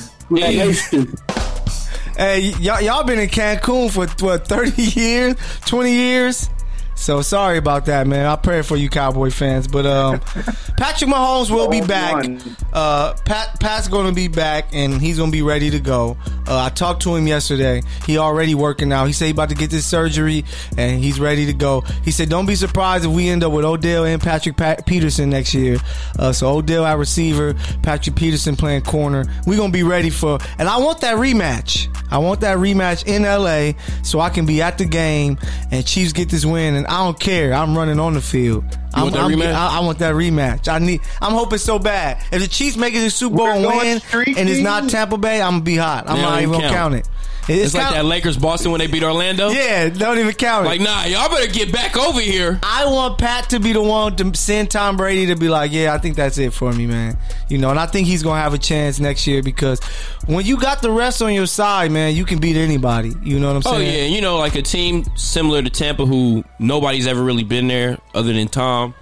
[2.17, 5.35] Hey, y'all, y'all been in Cancun for what, 30 years,
[5.67, 6.49] 20 years?
[6.97, 8.25] So sorry about that, man.
[8.25, 9.67] I pray for you, Cowboy fans.
[9.67, 10.19] But um,
[10.77, 12.25] Patrick Mahomes will be back.
[12.73, 16.17] Uh, Pat Pat's going to be back, and he's going to be ready to go.
[16.47, 17.83] Uh, I talked to him yesterday.
[18.05, 19.05] He already working out.
[19.05, 20.43] He said he about to get this surgery,
[20.75, 21.81] and he's ready to go.
[22.03, 25.29] He said, "Don't be surprised if we end up with Odell and Patrick Pat- Peterson
[25.29, 25.77] next year."
[26.17, 29.25] Uh, so Odell at receiver, Patrick Peterson playing corner.
[29.45, 31.93] We're gonna be ready for, and I want that rematch.
[32.09, 35.37] I want that rematch in LA, so I can be at the game
[35.71, 36.75] and Chiefs get this win.
[36.75, 37.53] And I don't care.
[37.53, 38.63] I'm running on the field.
[38.93, 39.53] I'm, want that I'm- rematch?
[39.53, 40.67] I, I want that rematch.
[40.67, 41.01] I need.
[41.21, 42.17] I'm hoping so bad.
[42.31, 44.39] If the Chiefs make it to the Super Bowl We're and win, streaky.
[44.39, 46.09] and it's not Tampa Bay, I'm gonna be hot.
[46.09, 46.95] I'm They not even even gonna count count.
[46.95, 47.09] it.
[47.49, 49.49] It's like that Lakers Boston when they beat Orlando.
[49.49, 50.69] Yeah, don't even count it.
[50.69, 52.59] Like nah, y'all better get back over here.
[52.63, 55.93] I want Pat to be the one to send Tom Brady to be like, yeah,
[55.93, 57.17] I think that's it for me, man.
[57.49, 59.79] You know, and I think he's gonna have a chance next year because
[60.25, 63.13] when you got the rest on your side, man, you can beat anybody.
[63.23, 63.75] You know what I'm saying?
[63.75, 67.67] Oh yeah, you know, like a team similar to Tampa, who nobody's ever really been
[67.67, 68.93] there other than Tom.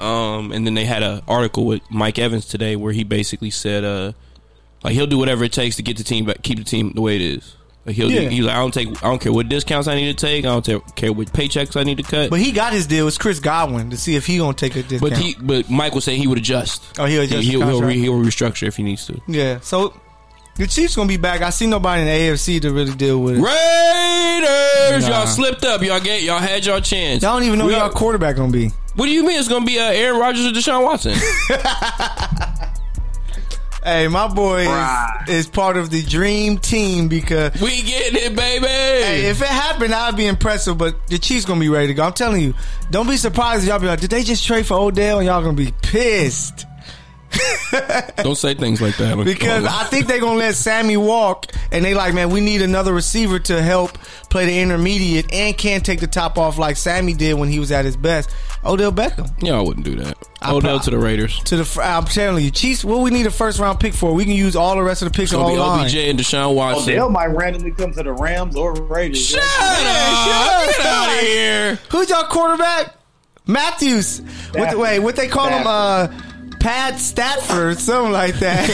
[0.00, 3.84] Um, and then they had an article with Mike Evans today where he basically said,
[3.84, 4.12] uh,
[4.82, 7.00] like he'll do whatever it takes to get the team back, keep the team the
[7.00, 7.54] way it is.
[7.84, 8.28] Like he'll, Yeah.
[8.28, 10.60] he's like, I don't take, I don't care what discounts I need to take, I
[10.60, 12.30] don't care what paychecks I need to cut.
[12.30, 13.08] But he got his deal.
[13.08, 15.00] It's Chris Godwin to see if he gonna take a discount.
[15.02, 16.84] But he, but Mike was saying he would adjust.
[16.98, 17.86] Oh, he'll adjust He'll, the he'll, contract?
[17.96, 19.20] re, he'll restructure if he needs to.
[19.26, 19.58] yeah.
[19.60, 19.98] So
[20.56, 21.40] the Chiefs gonna be back.
[21.42, 23.40] I see nobody in the AFC to really deal with it.
[23.42, 25.18] Raiders, Nah.
[25.18, 25.82] y'all slipped up.
[25.82, 27.24] Y'all get, y'all had your chance.
[27.24, 28.68] I don't even know We who y'all quarterback gonna be.
[28.94, 31.14] What do you mean it's gonna be uh, Aaron Rodgers or Deshaun Watson?
[33.84, 38.66] Hey, my boy is, is part of the dream team because we getting it, baby.
[38.66, 40.78] Hey, if it happened, I'd be impressive.
[40.78, 42.04] But the Chiefs gonna be ready to go.
[42.04, 42.54] I'm telling you,
[42.90, 45.18] don't be surprised if y'all be like, did they just trade for Odell?
[45.18, 46.66] And y'all gonna be pissed
[48.16, 49.24] Don't say things like that.
[49.24, 52.92] because I think they're gonna let Sammy walk, and they like, man, we need another
[52.92, 53.96] receiver to help
[54.28, 57.72] play the intermediate and can take the top off like Sammy did when he was
[57.72, 58.30] at his best.
[58.64, 60.16] Odell Beckham y'all wouldn't do that.
[60.40, 61.38] I Odell pro- to the Raiders.
[61.44, 61.82] to the.
[61.82, 62.84] I'm telling you, Chiefs.
[62.84, 64.12] What we need a first round pick for?
[64.14, 65.84] We can use all the rest of the picks It's on gonna be line.
[65.86, 66.92] OBJ and Deshaun Watson.
[66.94, 69.24] Odell might randomly come to the Rams or Raiders.
[69.24, 70.66] Shut Yeah, up!
[70.66, 71.78] shut Get out of here.
[71.90, 72.94] Who's your quarterback?
[73.46, 74.20] Matthews.
[74.54, 75.66] What the, wait, what they call him?
[75.66, 76.08] Uh,
[76.60, 78.68] Pat Statford, something like that.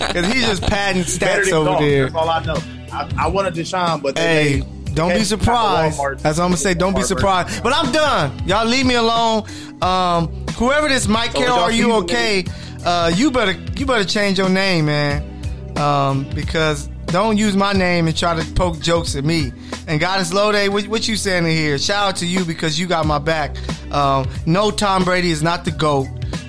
[0.10, 1.80] Because he's just padding stats over golf.
[1.80, 2.04] there.
[2.10, 2.56] That's all I know.
[2.92, 5.98] I, I wanted Deshaun, but Hey, they, don't be surprised.
[5.98, 6.74] That's what I'm gonna say.
[6.74, 7.62] Don't be surprised.
[7.62, 8.46] But I'm done.
[8.46, 9.44] Y'all leave me alone.
[9.82, 12.44] Um, whoever this Mike Carroll, are you okay?
[12.84, 15.26] Uh, you better you better change your name, man.
[15.76, 19.52] Um, because don't use my name and try to poke jokes at me.
[19.86, 21.78] And Goddess Lode, what, what you saying in here?
[21.78, 23.56] Shout out to you because you got my back.
[23.92, 26.06] Um, no, Tom Brady is not the goat.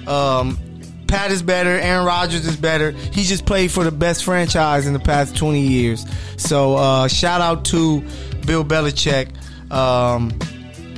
[0.07, 0.59] Um,
[1.07, 1.71] Pat is better.
[1.71, 2.91] Aaron Rodgers is better.
[2.91, 6.05] He just played for the best franchise in the past 20 years.
[6.37, 8.05] So uh, shout out to
[8.45, 9.29] Bill Belichick.
[9.71, 10.31] Um,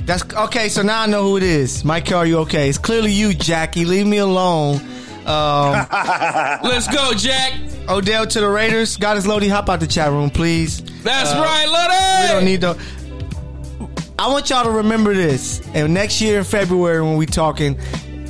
[0.04, 0.68] That's okay.
[0.68, 1.84] So now I know who it is.
[1.84, 2.68] Michael, are you okay?
[2.68, 3.84] It's clearly you, Jackie.
[3.84, 4.76] Leave me alone.
[5.26, 5.86] Um,
[6.62, 7.52] Let's go, Jack.
[7.88, 8.96] Odell to the Raiders.
[8.96, 9.48] God is Lodi.
[9.48, 10.82] Hop out the chat room, please.
[11.02, 12.22] That's Uh, right, Lodi.
[12.22, 12.78] We don't need to.
[14.18, 17.78] I want y'all to remember this, and next year in February when we talking,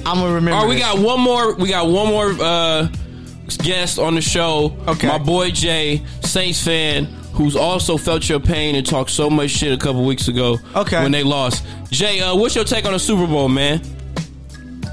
[0.06, 0.52] I'm gonna remember.
[0.52, 0.84] All right, we this.
[0.84, 1.54] got one more.
[1.54, 2.88] We got one more uh,
[3.58, 4.76] guest on the show.
[4.88, 5.06] Okay.
[5.08, 9.72] my boy Jay, Saints fan, who's also felt your pain and talked so much shit
[9.72, 10.58] a couple weeks ago.
[10.74, 11.02] Okay.
[11.02, 11.64] when they lost.
[11.90, 13.80] Jay, uh, what's your take on the Super Bowl, man?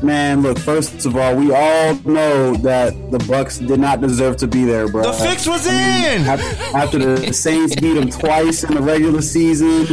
[0.02, 0.58] Man, look.
[0.58, 4.88] First of all, we all know that the Bucks did not deserve to be there,
[4.88, 5.04] bro.
[5.04, 6.26] The fix was in.
[6.26, 9.86] After the Saints beat them twice in the regular season,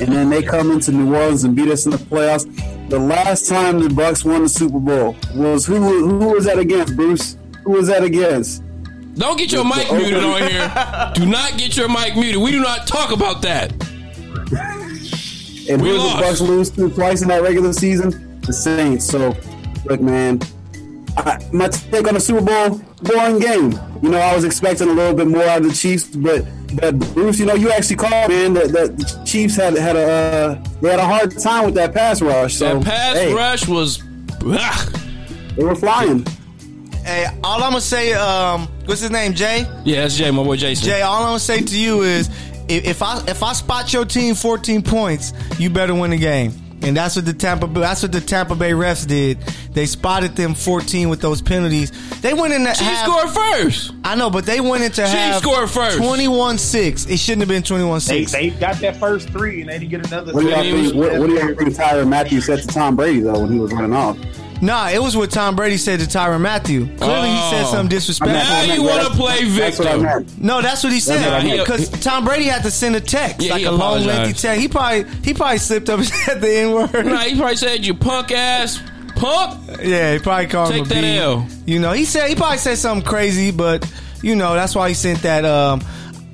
[0.00, 2.44] and then they come into New Orleans and beat us in the playoffs.
[2.90, 5.76] The last time the Bucks won the Super Bowl was who?
[6.06, 7.38] Who was that against, Bruce?
[7.64, 8.62] Who was that against?
[9.18, 11.12] Don't get your mic muted on here.
[11.14, 12.40] Do not get your mic muted.
[12.40, 13.72] We do not talk about that.
[15.68, 16.16] And We who lost.
[16.16, 18.40] the Bucks lose to twice in that regular season?
[18.42, 19.04] The Saints.
[19.06, 19.36] So,
[19.84, 20.40] look, man,
[21.16, 23.72] I, my take on the Super Bowl, boring game.
[24.02, 26.98] You know, I was expecting a little bit more out of the Chiefs, but but
[27.14, 30.64] Bruce, you know, you actually called, man, that, that the Chiefs had had a uh,
[30.80, 32.54] they had a hard time with that pass rush.
[32.54, 34.02] So That pass hey, rush was.
[34.46, 34.88] ah.
[35.56, 36.24] they were flying.
[37.08, 39.64] Hey, all I'm gonna say, um, what's his name, Jay?
[39.82, 40.84] Yeah, that's Jay, my boy Jason.
[40.84, 42.28] Jay, all I'm gonna say to you is,
[42.68, 46.52] if, if I if I spot your team 14 points, you better win the game.
[46.82, 49.40] And that's what the Tampa that's what the Tampa Bay refs did.
[49.72, 51.92] They spotted them 14 with those penalties.
[52.20, 53.94] They went in the Chiefs half, scored first.
[54.04, 55.98] I know, but they went into Chiefs half scored first.
[55.98, 57.10] 21-6.
[57.10, 58.32] It shouldn't have been 21-6.
[58.32, 60.34] they got that first three and they didn't get another.
[60.34, 60.94] What do y'all think?
[60.94, 63.72] What, what do y'all think Tyler Matthews said to Tom Brady though when he was
[63.72, 64.18] running off?
[64.60, 66.86] Nah, it was what Tom Brady said to Tyrann Mathieu.
[66.98, 67.70] Clearly, he said Oh.
[67.72, 68.38] something disrespectful.
[68.38, 70.02] Now you wanna play That's what I victim.
[70.02, 70.42] meant.
[70.42, 71.44] No, that's what he what I said.
[71.44, 71.60] meant.
[71.60, 74.06] Because Tom Brady had to send a text, Yeah, like he a long, apologized.
[74.18, 74.60] lengthy text.
[74.60, 77.06] He probably he probably slipped up and said the N word.
[77.06, 78.80] Nah, he probably said you punk ass
[79.16, 79.60] punk.
[79.82, 81.16] Yeah, he probably called him Take a that B.
[81.18, 81.46] L.
[81.66, 83.88] You know, he said he probably said something crazy, but
[84.22, 85.44] you know that's why he sent that.
[85.44, 85.80] Um,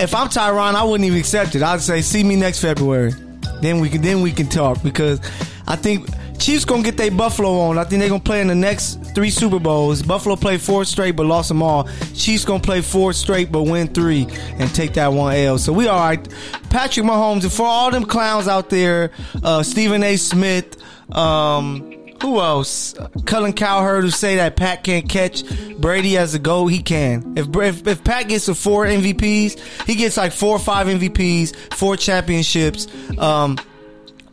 [0.00, 1.62] if I'm Tyrann, I wouldn't even accept it.
[1.62, 3.12] I'd say, see me next February.
[3.60, 5.20] Then we can then we can talk because
[5.68, 7.78] I think Chiefs gonna get their Buffalo on.
[7.78, 10.02] I think they're gonna play in the next three Super Bowls.
[10.02, 11.88] Buffalo played four straight but lost them all.
[12.14, 14.26] Chiefs gonna play four straight but win three
[14.58, 15.58] and take that one L.
[15.58, 16.28] So we all right.
[16.70, 19.10] Patrick Mahomes and for all them clowns out there,
[19.42, 20.16] uh, Stephen A.
[20.16, 20.76] Smith.
[21.14, 22.94] Um, who else?
[23.26, 25.44] Colin Cowherd who say that Pat can't catch
[25.78, 26.66] Brady as a goal.
[26.68, 27.34] He can.
[27.36, 31.54] If, if if Pat gets to four MVPs, he gets like four or five MVPs,
[31.74, 32.86] four championships.
[33.18, 33.58] Um,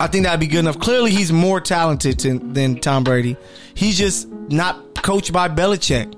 [0.03, 0.79] I think that'd be good enough.
[0.79, 3.37] Clearly, he's more talented to, than Tom Brady.
[3.73, 6.17] He's just not coached by Belichick.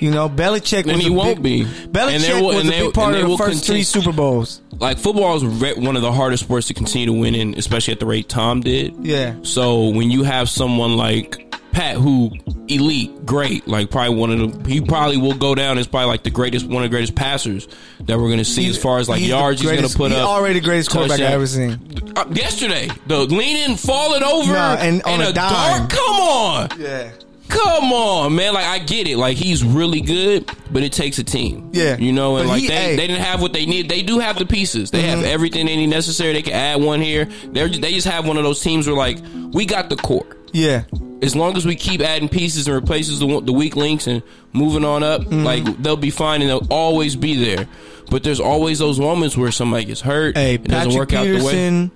[0.00, 1.88] You know, Belichick And was he a won't big, be.
[1.88, 4.62] Belichick will- was a they- big part of the first three Super Bowls.
[4.78, 7.92] Like football is re- one of the hardest sports to continue to win in, especially
[7.92, 8.94] at the rate Tom did.
[9.02, 9.34] Yeah.
[9.42, 12.30] So when you have someone like Pat, who
[12.68, 16.22] elite, great, like probably one of the, he probably will go down as probably like
[16.22, 17.68] the greatest, one of the greatest passers
[18.00, 20.20] that we're going to see as far as like He's yards he's gonna put he's
[20.20, 20.28] up.
[20.28, 21.78] already the greatest quarterback I've ever seen.
[22.16, 25.88] Uh, yesterday, the leaning, falling over, No, and on in a a dime.
[25.88, 25.90] dark.
[25.90, 27.10] Come on, Yeah.
[27.48, 28.54] Come on, man.
[28.54, 29.16] Like I get it.
[29.16, 31.70] Like he's really good, but it takes a team.
[31.72, 31.96] Yeah.
[31.96, 32.96] You know, and But like he- they, hey.
[32.96, 33.88] they didn't have what they need.
[33.88, 34.92] They do have the pieces.
[34.92, 36.32] They have everything they need necessary.
[36.32, 37.24] They can add one here.
[37.24, 39.18] They they just have one of those teams where like
[39.52, 40.26] we got the core.
[40.52, 40.84] Yeah.
[41.22, 44.84] As long as we keep adding pieces and replaces the the weak links and moving
[44.84, 45.44] on up, Mm-hmm.
[45.44, 47.68] like they'll be fine and they'll always be there.
[48.10, 50.36] But there's always those moments where somebody gets hurt.
[50.36, 51.38] Hey, it doesn't Patrick work out the way.
[51.38, 51.90] Peterson.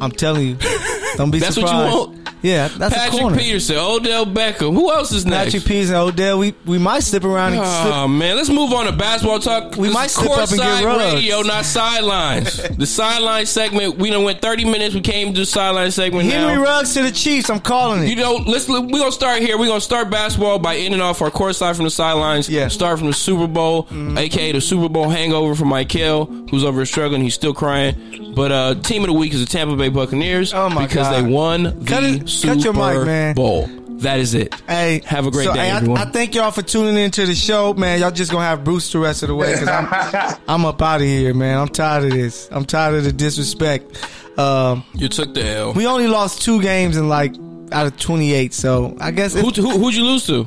[0.00, 0.56] I'm telling you,
[1.16, 1.94] don't be That's what you surprised.
[1.96, 2.16] want?
[2.42, 3.36] Yeah, that's a Patrick corner.
[3.36, 4.72] Peterson, Odell Beckham.
[4.72, 5.52] Who else is next?
[5.52, 6.38] Patrick Peterson, Odell.
[6.38, 7.94] We we might slip around and slip.
[7.94, 9.76] Oh man, let's move on to basketball talk.
[9.76, 11.14] We This might slip up and get Ruggs.
[11.14, 12.56] radio, not sidelines.
[12.78, 13.96] the sideline segment.
[13.98, 14.94] We done went thirty minutes.
[14.94, 16.62] We came to the sideline segment Henry now.
[16.62, 17.50] Ruggs to the Chiefs.
[17.50, 18.08] I'm calling it.
[18.08, 19.58] You know, let's we gonna start here.
[19.58, 22.48] We gonna start basketball by ending off our courtside from the sidelines.
[22.48, 22.62] Yeah.
[22.62, 22.70] Mm-hmm.
[22.70, 27.20] Start from the Super Bowl, aka the Super Bowl hangover for Michael, who's over struggling.
[27.20, 28.32] He's still crying.
[28.34, 30.54] But uh team of the week is the Tampa Bay Buccaneers.
[30.54, 31.14] Oh, my because God.
[31.24, 33.34] they won the Cut it- Super cut your mic, man.
[33.34, 33.68] Bowl.
[34.00, 34.54] That is it.
[34.66, 35.98] Hey, Have a great so, day, hey, I- everyone.
[35.98, 38.00] I, thank y'all for tuning into the show, man.
[38.00, 41.02] Y'all just gonna have Bruce the rest of the way because I'm, I'm up out
[41.02, 41.58] of here, man.
[41.58, 42.48] I'm tired of this.
[42.50, 44.02] I'm tired of the disrespect.
[44.38, 45.72] Um, You took the L.
[45.74, 47.34] we only lost two games in like
[47.72, 50.40] out of 28, so I guess who, who who'd you lose to?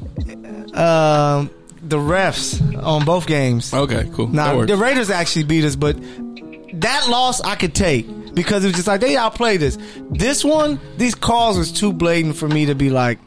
[0.74, 1.50] um,
[1.84, 3.74] the refs on both games.
[3.74, 4.28] Okay, cool.
[4.28, 4.72] That Nah, works.
[4.72, 5.96] the Raiders actually beat us, but
[6.82, 8.08] that loss I could take.
[8.34, 9.60] Because it was just like they outplayed.
[9.60, 9.78] This
[10.10, 13.20] This one, these calls was too blatant for me to be like,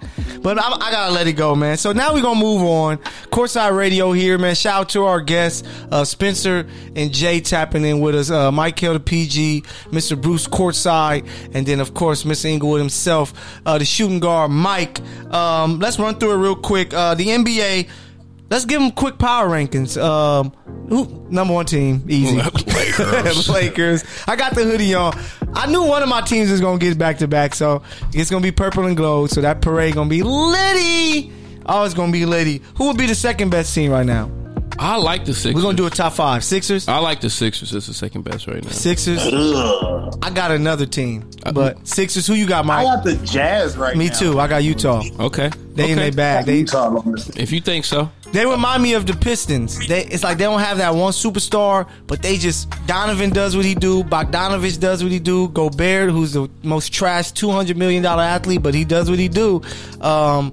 [0.43, 1.77] but I, I gotta let it go, man.
[1.77, 2.99] So now we're gonna move on.
[3.31, 4.55] Courtside Radio here, man.
[4.55, 8.79] Shout out to our guests, uh, Spencer and Jay tapping in with us, uh, Mike
[8.79, 10.21] Hill, the PG, Mr.
[10.21, 12.47] Bruce Courtside, and then of course Mr.
[12.47, 13.33] Inglewood himself,
[13.67, 15.01] uh, the shooting guard Mike.
[15.33, 16.93] Um, let's run through it real quick.
[16.95, 17.89] Uh, the NBA.
[18.49, 20.01] Let's give them quick power rankings.
[20.01, 20.53] Um,
[20.89, 22.37] who, number one team, easy.
[22.41, 23.49] Lakers.
[23.49, 24.05] Lakers.
[24.29, 25.19] I got the hoodie on.
[25.55, 27.83] I knew one of my teams was gonna get back to back, so
[28.13, 29.31] it's gonna be purple and gold.
[29.31, 31.33] So that parade gonna be litty.
[31.67, 32.63] Oh, it's gonna be litty.
[32.77, 34.31] Who would be the second best team right now?
[34.79, 35.55] I like the Sixers.
[35.55, 36.45] We're gonna do a top five.
[36.45, 36.89] Sixers.
[36.89, 38.71] I like the Sixers as the second best right now.
[38.71, 39.21] Sixers.
[39.23, 42.27] I got another team, but Sixers.
[42.27, 42.87] Who you got, Mike?
[42.87, 43.99] I got the Jazz right now.
[43.99, 44.15] Me now.
[44.15, 44.41] too.
[44.41, 45.03] I got Utah.
[45.21, 45.51] Okay.
[45.75, 46.11] They in okay.
[46.11, 46.47] their bag.
[46.47, 47.29] They Utah on this.
[47.31, 48.11] If you think so.
[48.33, 49.87] They remind me of the Pistons.
[49.87, 53.65] They, it's like they don't have that one superstar, but they just Donovan does what
[53.65, 58.03] he do, Bogdanovich does what he do, Gobert, who's the most trash two hundred million
[58.03, 59.63] dollar athlete, but he does what he do.
[60.01, 60.53] Um,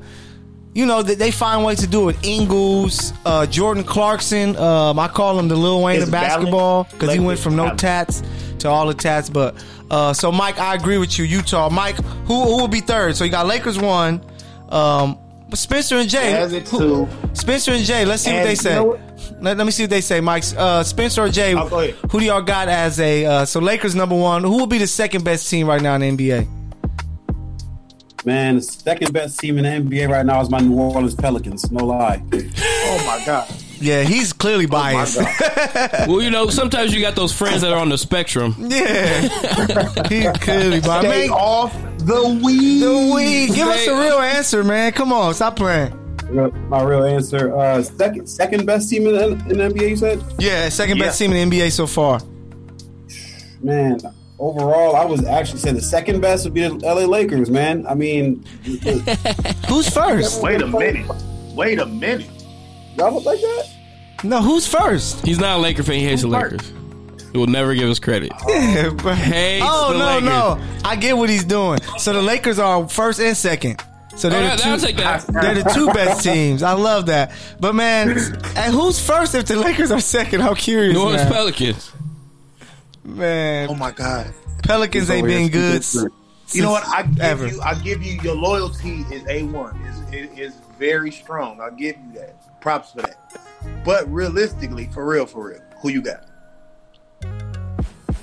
[0.74, 2.18] you know they, they find ways to do it.
[2.24, 4.56] Ingles, uh, Jordan Clarkson.
[4.58, 7.64] Um, I call him the Lil Wayne His of basketball because he went from no
[7.64, 7.82] balance.
[7.82, 8.24] tats
[8.60, 9.30] to all the tats.
[9.30, 11.26] But uh, so Mike, I agree with you.
[11.26, 13.16] Utah, Mike, who who would be third?
[13.16, 14.24] So you got Lakers one.
[14.70, 15.20] Um,
[15.54, 16.34] Spencer and Jay.
[16.34, 17.08] At who-.
[17.34, 18.06] Spencer and Jay.
[18.06, 18.80] Let's see what they say.
[18.80, 19.00] what?
[19.40, 20.44] Let, let me see what they say, Mike.
[20.58, 21.54] Uh, Spencer or Jay?
[21.54, 24.44] Who do y'all got as a uh, so Lakers number one?
[24.44, 26.63] Who will be the second best team right now in the NBA?
[28.26, 31.70] Man, the second best team in the NBA right now is my New Orleans Pelicans.
[31.72, 32.24] No lie.
[32.34, 33.54] Oh my god.
[33.82, 35.20] Yeah, he's clearly biased.
[36.08, 38.56] Well, you know, sometimes you got those friends that are on the spectrum.
[38.60, 39.22] yeah,
[40.08, 41.08] he's clearly biased.
[41.08, 42.80] Stay Man, off the weed.
[42.80, 43.54] the weed.
[43.56, 44.92] Give us a real answer, man.
[44.94, 46.00] Come on, stop playing.
[46.70, 47.56] My real answer.
[47.58, 49.90] Uh, second, second best team in the, in the NBA.
[49.90, 52.20] You said, Yeah, second best team in the NBA so far.
[53.62, 54.00] man.
[54.44, 57.50] Overall, I was actually saying the second best would be the LA Lakers.
[57.50, 58.44] Man, I mean,
[59.70, 60.42] Who's first?
[60.44, 61.10] Wait a minute.
[61.56, 62.30] Wait a minute.
[62.98, 63.70] y'all look like that.
[64.24, 65.26] No, who's first?
[65.26, 65.96] He's not a Laker fan.
[65.96, 66.74] He hates the Who's Lakers.
[67.32, 68.32] He will never give us credit.
[68.50, 70.24] Yeah, but- Hates oh the no, Lakers.
[70.84, 71.80] no, I get what he's doing.
[71.98, 73.82] So the Lakers are first and second.
[74.18, 75.26] So they're, Oh, the I'll two, take that.
[75.28, 76.64] they're the two best teams.
[76.64, 77.32] I love that.
[77.62, 78.10] But man,
[78.58, 80.42] and who's first if the Lakers are second?
[80.42, 80.94] I'm curious.
[80.94, 81.32] New Orleans.
[81.32, 81.92] Pelicans.
[83.04, 84.34] Man, Oh my god.
[84.64, 85.84] Pelicans ain't been good.
[86.52, 86.88] You know what?
[86.88, 87.48] I give ever.
[87.48, 87.62] you.
[87.62, 89.76] I give you your loyalty is a one.
[89.86, 91.60] is it is very strong.
[91.60, 92.62] I'll give you that.
[92.62, 93.18] Props for that.
[93.84, 96.26] But realistically, for real, for real, who you got?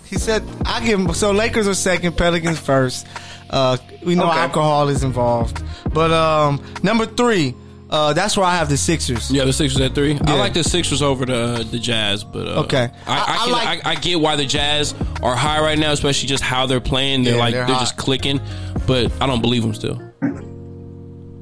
[0.04, 3.06] He said, "I give him." So Lakers are second, Pelicans first.
[3.50, 4.38] Uh, we know Okay.
[4.40, 5.62] alcohol is involved,
[5.92, 7.54] but um, number three,
[7.90, 9.30] uh, that's where I have the Sixers.
[9.30, 10.18] Yeah, the Sixers at three.
[10.24, 12.88] I like the Sixers over the the Jazz, but uh, Okay.
[13.06, 15.78] I, I, I- I can, like- I, I get why the Jazz are high right
[15.78, 17.24] now, especially just how they're playing.
[17.24, 18.40] They're Yeah, like they're they're, just clicking,
[18.86, 20.00] but I don't believe them still.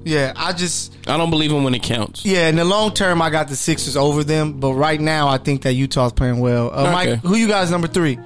[0.05, 2.25] Yeah, I just I don't believe them when it counts.
[2.25, 2.49] yeah.
[2.49, 5.63] In the long term, I got the Sixers over them, but right now, I think
[5.63, 6.71] that Utah's playing well.
[6.73, 8.19] Uh, Mike, who you guys number three?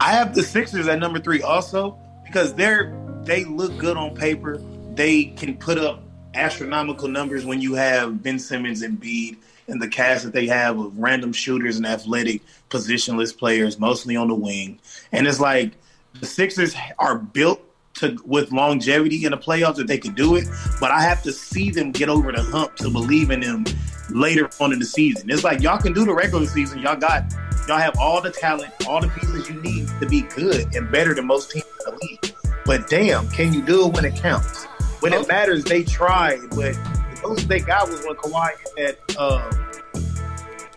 [0.00, 4.58] I have the Sixers at number three also because they're they look good on paper.
[4.94, 6.02] They can put up
[6.34, 9.36] astronomical numbers when you have Ben Simmons and Embiid
[9.68, 14.28] and the cast that they have of random shooters and athletic positionless players, mostly on
[14.28, 14.78] the wing.
[15.12, 15.72] And it's like
[16.20, 17.62] the Sixers are built
[17.94, 20.46] to with longevity in the playoffs if they could do it,
[20.80, 23.64] but I have to see them get over the hump to believe in them
[24.10, 25.30] later on in the season.
[25.30, 26.78] It's like y'all can do the regular season.
[26.78, 27.32] Y'all got
[27.66, 31.12] y'all have all the talent, all the pieces you need to be good and better
[31.14, 32.34] than most teams in the league.
[32.64, 34.67] But damn, can you do it when it counts?
[35.00, 36.38] When it matters, they try.
[36.50, 39.50] But the most they got was when Kawhi hit that uh,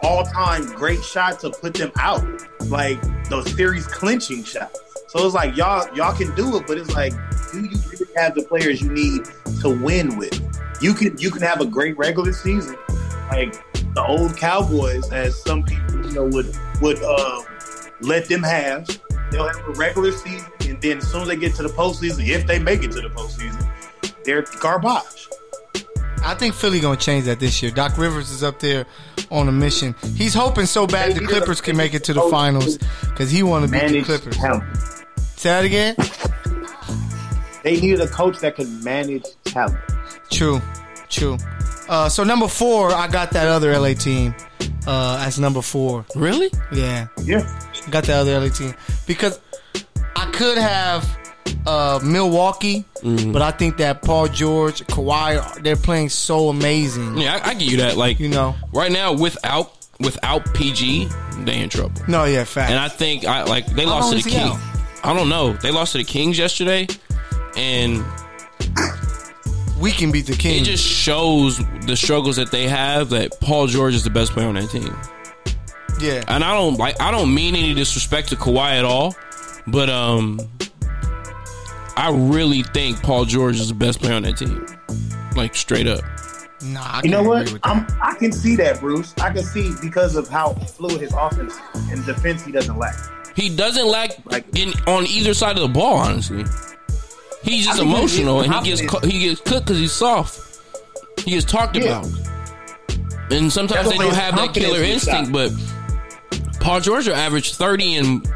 [0.03, 2.23] all-time great shot to put them out,
[2.67, 2.99] like
[3.29, 4.79] those series clinching shots.
[5.07, 7.13] So it's like y'all y'all can do it, but it's like,
[7.51, 9.25] do you really have the players you need
[9.61, 10.39] to win with?
[10.81, 12.77] You can you can have a great regular season,
[13.29, 13.53] like
[13.93, 17.41] the old Cowboys, as some people you know would would uh,
[17.99, 18.87] let them have.
[19.31, 22.27] They'll have a regular season, and then as soon as they get to the postseason,
[22.27, 23.60] if they make it to the postseason,
[24.25, 25.27] they're garbage.
[26.23, 27.71] I think Philly gonna change that this year.
[27.71, 28.85] Doc Rivers is up there
[29.31, 29.95] on a mission.
[30.15, 32.77] He's hoping so bad the Clippers can make it to the finals
[33.09, 34.37] because he want to beat the Clippers.
[34.37, 34.63] talent.
[35.17, 35.95] Say that again.
[37.63, 39.77] They needed a coach that can manage talent.
[40.31, 40.61] True,
[41.09, 41.37] true.
[41.89, 44.33] Uh, so number four, I got that other LA team
[44.87, 46.05] uh, as number four.
[46.15, 46.49] Really?
[46.71, 47.41] Yeah, Yeah.
[47.89, 48.73] got that other LA team
[49.07, 49.39] because
[50.15, 51.03] I could have
[51.65, 53.31] uh, Milwaukee, Mm-hmm.
[53.31, 57.17] but I think that Paul George, Kawhi, they're playing so amazing.
[57.17, 57.97] Yeah, I, I get you that.
[57.97, 61.07] Like You know, right now, without without PG,
[61.39, 61.99] they in trouble.
[62.07, 62.69] No, yeah, fact.
[62.69, 64.51] And I think I like they lost to the is he King.
[64.51, 64.59] out?
[65.03, 65.53] I don't know.
[65.53, 66.85] They lost to the Kings yesterday,
[67.57, 68.05] and
[69.79, 70.43] we can beat the Kings.
[70.43, 70.63] it King.
[70.63, 73.09] just shows the struggles that they have.
[73.09, 74.95] That Paul George is the best player on that team,
[75.99, 76.23] yeah.
[76.27, 77.01] and I don't like.
[77.01, 79.15] I don't mean any disrespect to Kawhi at all,
[79.65, 80.39] but um,
[82.01, 84.65] I really think Paul George is the best player on that team.
[85.35, 86.03] Like straight up.
[86.63, 87.41] Nah, I You know what?
[87.43, 87.69] agree with that.
[87.69, 89.13] I'm, I can see that, Bruce.
[89.21, 91.55] I can see because of how fluid his offense
[91.91, 92.95] and defense he doesn't lack.
[93.35, 95.97] He doesn't lack Like- in on either side of the ball.
[95.97, 96.43] Honestly,
[97.43, 99.03] he's just I think emotional he's and he gets confident.
[99.03, 100.59] cu- he gets cooked because he's soft.
[101.19, 101.83] He gets talked Yeah.
[101.99, 102.05] about,
[103.31, 105.31] and sometimes That's they don't have that killer is instinct.
[105.31, 105.51] But
[106.59, 108.33] Paul George will average thirty and f-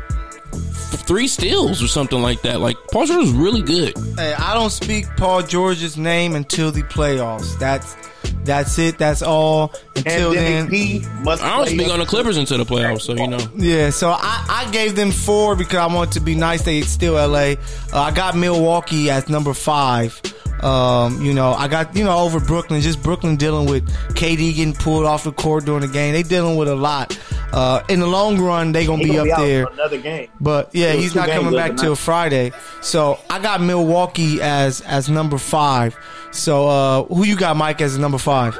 [1.01, 2.61] three steals or something like that.
[2.61, 3.97] Like Paul George is really good.
[4.17, 7.57] Hey, I don't speak Paul George's name until the playoffs.
[7.59, 7.95] That's
[8.43, 8.97] that's it.
[8.97, 9.73] That's all.
[9.95, 13.13] Until Pandemic then, P must I don't speak on the Clippers until the playoffs, so
[13.13, 13.39] you know.
[13.55, 13.89] yeah.
[13.89, 16.63] So I, I gave them four because I want to be nice.
[16.63, 17.37] They still LA.
[17.37, 17.55] Uh,
[17.93, 20.21] I got Milwaukee as number five.
[20.61, 22.81] Um, you know, I got you know over Brooklyn.
[22.81, 26.13] Just Brooklyn dealing with KD getting pulled off the court during the game.
[26.13, 27.17] They dealing with a lot.
[27.53, 29.65] Uh, in the long run, they gonna He be gonna up out there.
[29.67, 30.29] another game.
[30.41, 32.51] But yeah, he's not coming back till Friday.
[32.81, 35.95] So I got Milwaukee as as number five.
[36.31, 38.57] So uh who you got, Mike, as number five?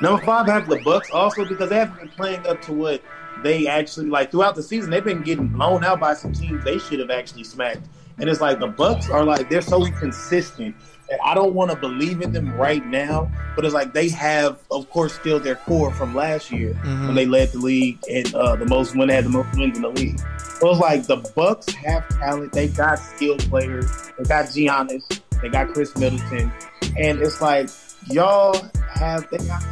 [0.00, 3.02] Number five, I have the Bucks also because they haven't been playing up to what
[3.42, 4.90] they actually like throughout the season.
[4.90, 7.86] They've been getting blown out by some teams they should have actually smacked.
[8.18, 10.74] And it's like the Bucks are like they're so inconsistent.
[11.24, 14.88] I don't want to believe in them right now, but it's like they have, of
[14.90, 16.74] course, still their core from last year
[17.06, 19.76] when they led the league and uh, the most when they had the most wins
[19.76, 20.18] in the league.
[20.38, 22.52] So it's like the Bucks have talent.
[22.52, 23.90] They got skilled players.
[24.18, 25.20] They got Giannis.
[25.42, 26.50] They got Khris Middleton.
[26.98, 27.68] And it's like
[28.06, 28.56] y'all
[28.94, 29.62] have they got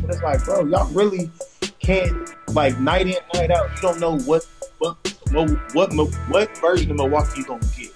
[0.00, 1.30] but it's like, bro, y'all really
[1.78, 3.70] can't like night in, night out.
[3.76, 4.46] You don't know what
[4.78, 4.96] what
[5.32, 7.92] what what, what version of Milwaukee you gonna get.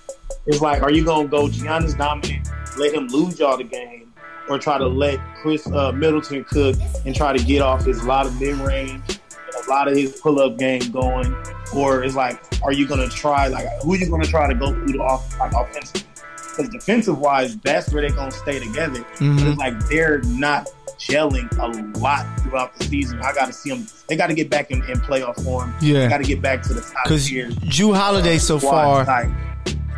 [0.46, 4.12] It's like, are you gonna go Giannis dominant, let him lose y'all the game,
[4.48, 6.76] or try to let Khris uh, Middleton cook
[7.06, 10.20] and try to get off his lot of mid range, and a lot of his
[10.20, 11.34] pull up game going,
[11.74, 14.88] or it's like, are you gonna try like who you gonna try to go through
[14.88, 16.08] the off like offensively?
[16.36, 19.04] Because defensive wise, that's where they're gonna stay together.
[19.18, 20.68] But it's like they're not
[20.98, 23.20] gelling a lot throughout the season.
[23.20, 23.86] I got to see them.
[24.08, 25.74] They got to get back in, in playoff form.
[25.80, 26.08] Yeah.
[26.08, 27.48] got to get back to the top Because tier.
[27.48, 29.30] Jrue Holiday so far, type.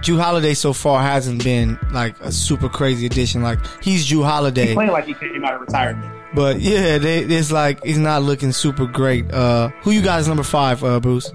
[0.07, 3.43] Jrue Holiday so far hasn't been like a super crazy addition.
[3.43, 6.13] Like he's Jrue He's Holiday, playing like he came out of retirement.
[6.35, 9.31] but yeah, they, it's like he's not looking super great.
[9.33, 11.31] Uh, who you got as number five, uh, Bruce?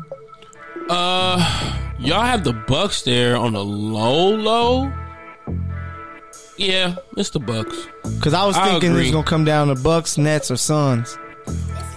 [0.89, 4.91] Uh, y'all have the Bucks there on the low, low.
[6.57, 7.75] Yeah, it's the Bucks.
[8.03, 9.03] Because I was I thinking agree.
[9.03, 11.17] it's gonna come down to Bucks, Nets, or Suns.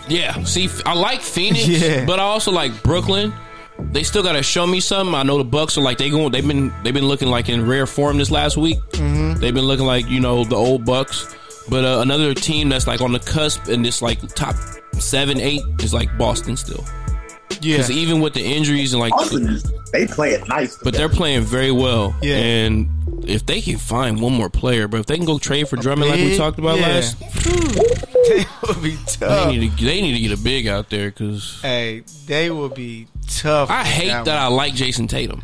[0.08, 2.04] Yeah, see, I like Phoenix, Yeah.
[2.04, 3.32] but I also like Brooklyn.
[3.92, 5.14] They still got to show me something.
[5.14, 6.32] I know the Bucks are like they going.
[6.32, 8.78] They've been they've been looking like in rare form this last week.
[8.90, 9.40] Mm-hmm.
[9.40, 11.34] They've been looking like you know the old Bucks.
[11.68, 14.54] But uh, another team that's like on the cusp and this like top
[14.98, 16.84] seven, eight is like Boston still.
[17.64, 19.58] Yeah, Because even with the injuries and like, Austin,
[19.92, 20.76] they play it nice.
[20.82, 22.14] but they're playing very well.
[22.22, 22.36] Yeah.
[22.36, 22.88] And
[23.28, 26.10] if they can find one more player, but if they can go trade for Drummond
[26.10, 26.86] like we talked about yeah.
[26.88, 27.18] last,
[28.28, 29.48] they would be they tough.
[29.50, 33.06] need to they need to get a big out there because Hey, they will be
[33.28, 33.70] tough.
[33.70, 34.36] I hate that, one.
[34.36, 35.42] I like Jayson Tatum.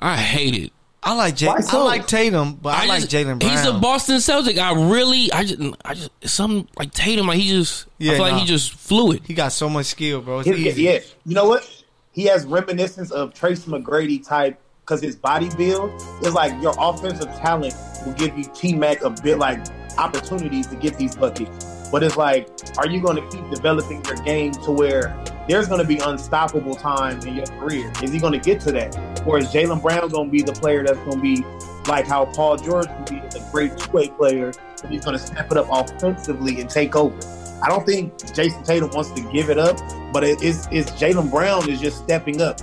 [0.00, 0.72] I hate it.
[1.06, 1.46] I like Jay.
[1.46, 3.52] Why I like Tatum, but I, like just- Jaylen Brown.
[3.52, 4.58] He's a Boston Celtic.
[4.58, 7.28] I really, I just, I just, some like Tatum.
[7.28, 8.32] Like he just, Yeah, I feel nah.
[8.32, 9.22] like he just fluid.
[9.24, 10.40] He got so much skill, bro.
[10.40, 10.82] It's His- easy.
[10.82, 11.84] yeah, you know what?
[12.10, 15.90] He has reminiscence of Tracy McGrady type because his body build
[16.24, 19.64] is like your offensive talent will give you T Mac a bit like
[19.98, 21.88] opportunities to get these buckets.
[21.92, 22.48] But it's like,
[22.78, 25.16] are you going to keep developing your game to where
[25.48, 27.92] there's going to be unstoppable time in your career?
[28.02, 29.22] Is he going to get to that?
[29.26, 31.44] Or is Jaylen Brown going to be the player that's going to be
[31.86, 35.50] like how Paul George can be a great two-way player, but he's going to step
[35.50, 37.16] it up offensively and take over?
[37.62, 39.78] I don't think Jayson Tatum wants to give it up,
[40.12, 42.60] but it is it's Jaylen Brown is just stepping up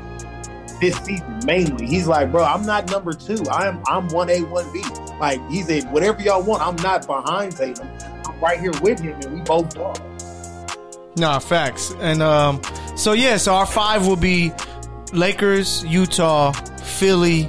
[0.80, 1.88] this season mainly.
[1.88, 3.44] He's like, bro, I'm not number two.
[3.50, 4.84] I'm I'm one A, one B.
[5.20, 7.90] Like he said, whatever y'all want, I'm not behind Tatum.
[8.26, 9.96] I'm right here with him, and we both are.
[11.16, 11.94] Nah, facts.
[12.00, 12.62] And um,
[12.96, 14.52] so yeah, so our five will be
[15.12, 17.48] Lakers, Utah, Philly.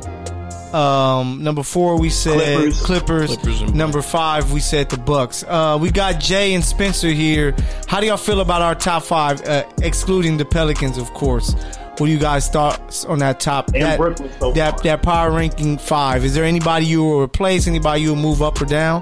[0.72, 2.82] Um, number four we said Clippers.
[2.82, 3.36] Clippers.
[3.36, 5.44] Clippers number five we said the Bucks.
[5.46, 7.54] Uh, we got Jay and Spencer here.
[7.86, 11.54] How do y'all feel about our top five, uh, excluding the Pelicans, of course?
[11.96, 13.68] What do you guys thought on that top?
[13.68, 16.24] And that, Brooklyn so that that power ranking five.
[16.24, 17.68] Is there anybody you will replace?
[17.68, 19.00] Anybody you will move up or down?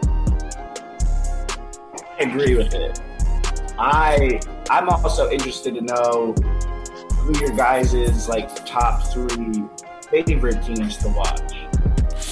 [1.96, 3.00] I agree with it.
[3.78, 4.40] I
[4.70, 6.32] I'm also interested to know
[7.18, 9.64] who your guys' like top three
[10.10, 11.40] favorite teams to watch.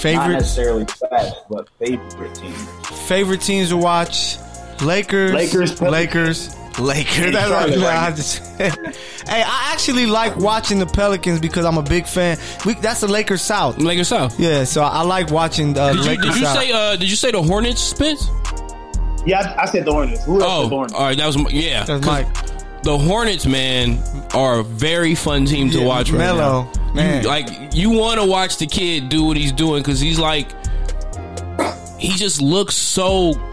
[0.03, 2.67] Not necessarily best, but favorite teams.
[3.07, 4.37] favorite teams to watch:
[4.81, 7.33] Lakers, Lakers, Lakers, Lakers.
[7.33, 8.07] That's what right?
[8.07, 8.37] I just.
[8.57, 8.71] hey,
[9.45, 12.37] I actually like watching the Pelicans because I'm a big fan.
[12.65, 13.77] We, that's the Lakers South.
[13.77, 14.39] Lakers South.
[14.39, 16.57] Yeah, so I like watching uh, Did you, Lakers did you South.
[16.57, 16.71] say?
[16.71, 18.27] Uh, did you say the Hornets, Spence?
[19.25, 20.23] Yeah, I, I said the Hornets.
[20.25, 20.93] Who else Oh, said the oh, Hornets?
[20.95, 21.17] all right.
[21.17, 21.83] That was yeah.
[21.83, 22.27] That's 'cause Mike.
[22.83, 23.99] The Hornets, man,
[24.33, 26.09] are a very fun team to Yeah, watch.
[26.09, 26.93] Right Melo, now.
[26.95, 27.21] man.
[27.21, 30.47] You, like you want to watch the kid do what he's doing because he's like,
[31.99, 33.50] he just looks so Look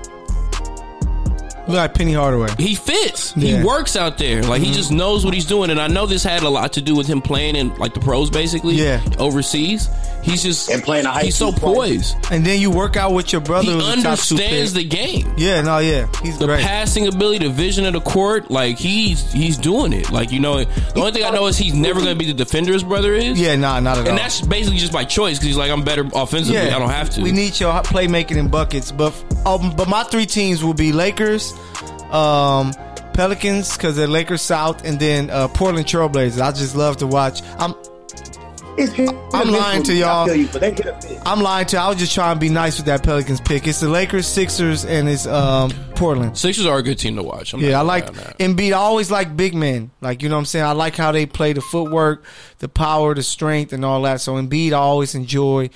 [1.76, 2.48] like Penny Hardaway.
[2.58, 3.36] he fits.
[3.36, 3.48] Yeah.
[3.50, 3.60] Mm-hmm.
[3.62, 4.42] He works out there.
[4.42, 5.70] Like he just knows what he's doing.
[5.70, 8.00] And I know this had a lot to do with him playing in like the
[8.00, 8.74] pros, basically.
[8.74, 9.02] Yeah.
[9.18, 9.88] overseas.
[10.22, 12.16] He's just And playing a high He's so school poised.
[12.30, 13.66] And then you work out with your brother.
[13.66, 15.32] He who's the top two understands the game.
[15.38, 16.60] Yeah, no, yeah, he's the great.
[16.60, 20.10] passing ability, the vision of the court, like he's he's doing it.
[20.10, 22.34] Like you know, the only thing I know is he's never going to be the
[22.34, 23.40] defender his brother is.
[23.40, 24.08] yeah, nah, not at all.
[24.10, 26.58] and that's basically just by choice because he's like I'm better offensively.
[26.58, 27.22] I don't have to.
[27.22, 29.14] We need your playmaking and buckets, but
[29.46, 31.54] um, but my three teams will be Lakers,
[32.12, 32.72] um,
[33.14, 36.40] Pelicans because they're Lakers South, and then uh, Portland Trailblazers.
[36.40, 37.42] I just love to watch.
[37.58, 37.74] I'm
[38.76, 38.92] It's
[39.34, 40.24] I'm lying to y'all.
[40.24, 41.18] I tell you, but they hit a miss.
[41.26, 41.76] I'm lying to.
[41.76, 41.82] you.
[41.82, 43.66] I was just trying to be nice with that Pelicans pick.
[43.66, 46.38] It's the Lakers, Sixers, and it's um, Portland.
[46.38, 47.52] Sixers are a good team to watch.
[47.54, 48.38] I'm Yeah, I like gonna lie on that.
[48.38, 48.68] Embiid.
[48.72, 49.90] I always like big men.
[50.00, 50.64] Like you know what I'm saying.
[50.64, 52.24] I like how they play the footwork,
[52.60, 54.20] the power, the strength, and all that.
[54.20, 55.70] So Embiid, I always enjoy.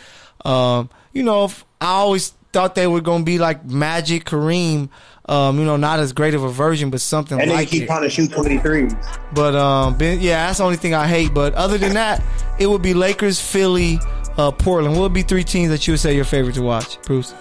[0.44, 4.88] Um, you know, if- I always thought they were going to be like Magic, Kareem.
[5.28, 7.84] Um, you know, not as great of a version, but something And they like keep
[7.84, 7.86] it.
[7.86, 8.92] trying to shoot 23s.
[9.34, 11.32] But um, ben, yeah, that's the only thing I hate.
[11.32, 12.20] But other than that,
[12.58, 14.00] it would be Lakers, Philly,
[14.36, 14.96] uh, Portland.
[14.96, 17.34] What would be three teams that you would say your favorite to watch, Bruce?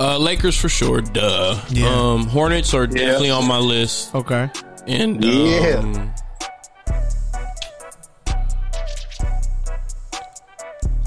[0.00, 1.00] Uh, Lakers for sure.
[1.00, 1.60] Duh.
[1.70, 1.88] Yeah.
[1.88, 4.14] Um, Hornets are definitely on my list.
[4.16, 4.50] Okay.
[4.88, 6.08] And Yeah.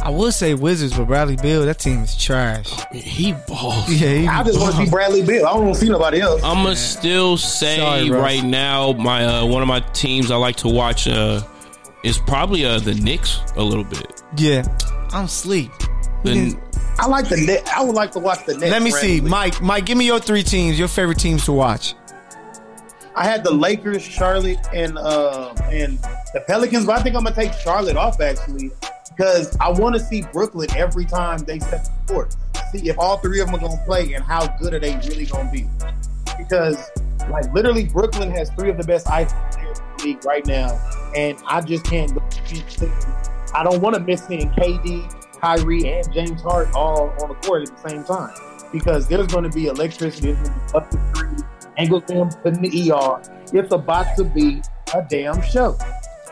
[0.04, 2.68] I would say Wizards, but Bradley Beal, that team is trash.
[2.92, 3.88] he balls.
[3.90, 5.46] Yeah, he I just want to see Bradley Beal.
[5.46, 6.42] I don't want to see nobody else.
[6.44, 10.56] I'm gonna still say Sorry, right now, my uh, one of my teams I like
[10.58, 11.42] to watch uh,
[12.04, 14.24] is probably uh, the Knicks a little bit.
[14.38, 14.64] Yeah,
[15.12, 15.72] I'm asleep.
[16.24, 16.58] The-
[16.98, 17.68] I like the net.
[17.76, 18.72] I would like to watch the Nets.
[18.72, 19.22] Let me see.
[19.22, 19.62] Mike.
[19.62, 21.96] Mike, give me your three teams, your favorite teams to watch.
[23.16, 26.00] I had the Lakers, Charlotte, and uh, and
[26.34, 28.72] the Pelicans, but I think I'm gonna take Charlotte off actually
[29.22, 32.36] because I want to see Brooklyn every time they step the court.
[32.72, 35.28] See if all three of them are gonna play and how good are they really
[35.28, 35.68] gonna be?
[36.40, 36.90] Because
[37.30, 40.70] like literally, Brooklyn has three of the best ice players in the league right now,
[41.16, 42.12] and I just can't.
[42.16, 42.24] go
[43.54, 47.70] I don't want to miss seeing KD, Kyrie, and James Hart all on the court
[47.70, 48.34] at the same time
[48.72, 50.32] because there's going to be electricity.
[50.32, 51.44] There's going to be up to three
[51.78, 53.22] angles them putting the ER.
[53.54, 54.64] It's about to be
[54.96, 55.78] a damn show.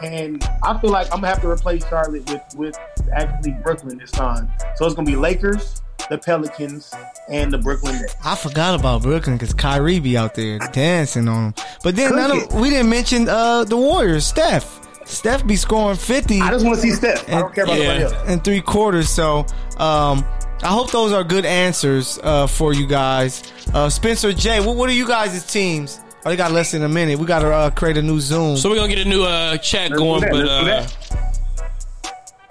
[0.03, 2.79] And I feel like I'm gonna have to replace Charlotte with with
[3.13, 4.49] actually Brooklyn this time.
[4.75, 6.93] So it's gonna be Lakers, the Pelicans,
[7.29, 8.15] and the Brooklyn Nets.
[8.23, 11.65] I forgot about Brooklyn because Kyrie be out there dancing on them.
[11.83, 14.79] But then none of, we didn't mention uh, the Warriors, Steph.
[15.05, 17.27] Steph be scoring 50 I just want to see Steph.
[17.27, 17.97] I don't care about Yeah.
[17.97, 18.29] nobody else.
[18.29, 19.09] in three quarters.
[19.09, 19.39] So
[19.77, 20.23] um,
[20.61, 23.51] I hope those are good answers uh, for you guys.
[23.73, 25.99] Uh, Spencer J, what, what are you guys' teams?
[26.25, 27.17] Oh, they got less than a minute.
[27.17, 28.57] We got to uh, create a new Zoom.
[28.57, 30.87] So we're gonna get a new uh, chat Let's going, but uh.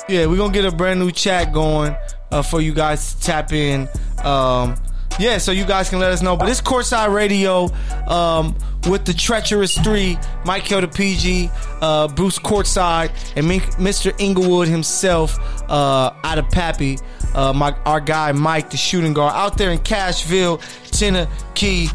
[0.08, 1.94] Yeah, we're gonna get a brand new chat going
[2.30, 3.88] uh, for you guys to tap in.
[4.24, 4.74] Um,
[5.18, 6.36] yeah, so you guys can let us know.
[6.36, 7.68] But it's Courtside Radio
[8.06, 8.56] um,
[8.88, 10.16] with the Treacherous Three,
[10.46, 11.50] Mike Hill, the PG,
[11.82, 14.18] uh, Bruce Courtside, and Mink- Mr.
[14.18, 15.38] Inglewood himself
[15.68, 16.98] uh, out of Pappy.
[17.34, 20.58] Uh, my our guy Mike, the shooting guard, out there in Cashville,
[20.90, 21.90] Tennessee.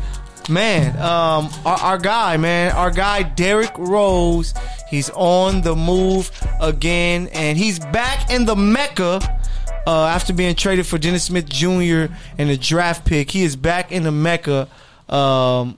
[0.50, 4.54] Man, um, our, our guy, man, our guy Derrick Rose,
[4.90, 6.30] he's on the move
[6.62, 9.22] again, and he's back in the Mecca
[9.88, 12.06] uh, after being traded for Dennis Smith Jr.
[12.38, 13.32] and a draft pick.
[13.32, 14.68] He is back in the Mecca.
[15.08, 15.78] Um,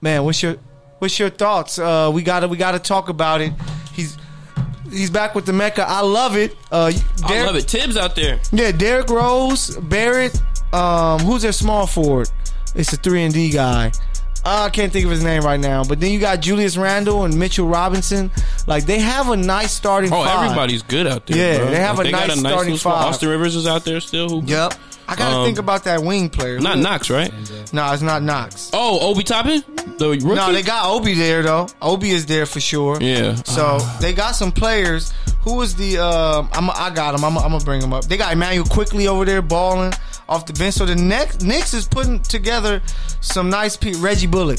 [0.00, 0.56] man, what's your
[1.00, 1.78] what's your thoughts?
[1.78, 3.52] Uh, we gotta we gotta talk about it.
[3.94, 4.16] He's
[4.90, 5.84] he's back with the Mecca.
[5.86, 6.56] I love it.
[6.70, 6.92] Uh,
[7.24, 7.64] I love it.
[7.64, 8.38] Thibs out there.
[8.52, 10.40] yeah, Derrick Rose, Barrett.
[10.72, 12.28] Um, who's their small forward?
[12.74, 13.92] It's a three and D guy.
[14.44, 15.82] Uh, I can't think of his name right now.
[15.84, 18.30] But then you got Julius Randle and Mitchell Robinson.
[18.66, 20.12] Like they have a nice starting.
[20.12, 20.44] Oh, five.
[20.44, 21.36] everybody's good out there.
[21.36, 21.70] Yeah, bro.
[21.70, 22.92] they have Like, a nice got starting little squad.
[22.94, 23.06] five.
[23.08, 24.28] Austin Rivers is out there still.
[24.40, 24.42] Who?
[24.46, 24.74] Yep.
[25.10, 26.60] I gotta Um, think about that wing player.
[26.60, 27.32] Not Who- Knox, right?
[27.72, 28.70] No, it's not Knox.
[28.74, 29.64] Oh, Obi Toppin,
[29.96, 30.24] the rookie.
[30.26, 31.66] No, they got Obi there though.
[31.80, 32.98] Obi is there for sure.
[33.00, 33.34] Yeah.
[33.44, 35.12] So they got some players.
[35.48, 35.96] Who was the?
[35.98, 37.24] Um, I'm, I got him.
[37.24, 38.04] I'm, I'm gonna bring him up.
[38.04, 39.92] They got Immanuel Quickley over there balling
[40.28, 40.74] off the bench.
[40.74, 42.82] So the next Knicks is putting together
[43.22, 43.76] some nice.
[43.76, 44.58] Pe- Reggie Bullock.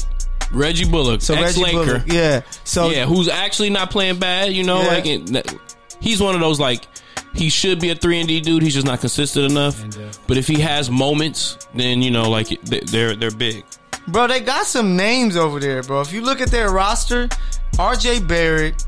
[0.52, 1.84] Reggie Bullock, So ex Reggie Laker.
[2.00, 2.40] Bullock, yeah.
[2.64, 4.52] So yeah, who's actually not playing bad.
[4.52, 4.88] You know, Yeah.
[4.88, 5.60] like it-
[6.00, 6.88] he's one of those like
[7.34, 8.60] he should be a three and D dude.
[8.62, 9.80] He's just not consistent enough.
[10.26, 13.64] But if he has moments, then you know, like they're they're big.
[14.08, 16.00] Bro, they got some names over there, bro.
[16.00, 17.28] If you look at their roster,
[17.76, 18.84] RJ Barrett,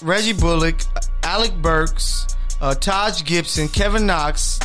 [0.00, 0.76] Reggie Bullock,
[1.24, 2.26] Alec Burks,
[2.60, 4.58] uh, Taj Gibson, Kevin Knox,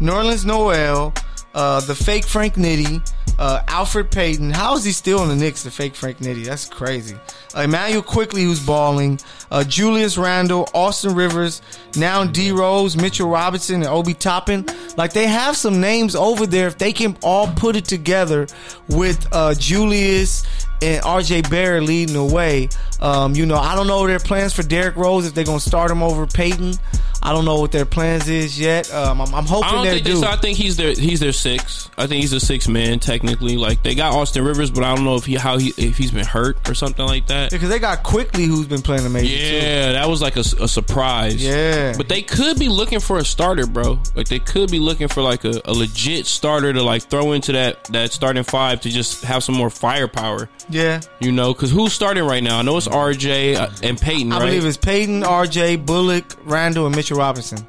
[0.00, 1.14] Nerlens Noel,
[1.54, 3.00] uh, the fake Frank Nitty,
[3.38, 4.50] uh, Elfrid Payton.
[4.50, 6.44] How is he still in the Knicks, the fake Frank Nitty?
[6.44, 7.16] That's crazy.
[7.56, 9.18] Uh, Immanuel Quickley, who's balling,
[9.50, 11.62] uh, Julius Randle, Austin Rivers,
[11.96, 14.66] now D Rose, Mitchell Robinson, and Obi Toppin.
[14.96, 16.66] Like they have some names over there.
[16.66, 18.46] If they can all put it together
[18.88, 20.44] with uh, Julius
[20.82, 22.68] and RJ Barrett leading the way,
[23.00, 25.90] um, you know, I don't know their plans for Derrick Rose if they're gonna start
[25.90, 26.74] him over Payton.
[27.22, 28.90] I don't know what their plans is yet.
[28.94, 30.14] Um, I'm, I'm hoping they do.
[30.14, 30.22] this.
[30.22, 31.90] I think he's their he's their six.
[31.98, 33.58] I think he's a six man technically.
[33.58, 36.10] Like they got Austin Rivers, but I don't know if he how he if he's
[36.10, 37.50] been hurt or something like that.
[37.50, 39.28] because they got Quickley, who's been playing amazing.
[39.36, 39.66] too.
[39.66, 41.44] Yeah, that was like a, a surprise.
[41.44, 41.94] Yeah.
[41.96, 43.98] but they could be looking for a starter, bro.
[44.14, 47.52] Like they could be looking for like a, a legit starter to like throw into
[47.52, 50.48] that that starting five to just have some more firepower.
[50.70, 51.00] Yeah.
[51.20, 52.58] You know, because who's starting right now?
[52.58, 54.46] I know it's RJ uh, and Payton, I right?
[54.46, 57.66] believe it's Payton, RJ, Bullock, Randle, and Mitchell Robinson.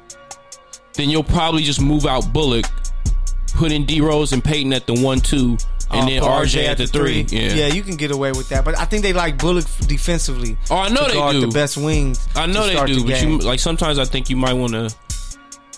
[0.94, 2.66] then you'll probably just move out Bullock,
[3.54, 5.56] put in D Rose and Payton at the one two,
[5.90, 7.26] and Uh, then put RJ, at the three.
[7.28, 7.54] Yeah.
[7.54, 8.64] yeah, you can get away with that.
[8.64, 10.56] But I think they like Bullock defensively.
[10.70, 11.46] Oh, I know they do.
[11.46, 12.26] the best wings.
[12.36, 13.30] I know they do, the but game.
[13.32, 14.94] you like sometimes I think you might want to,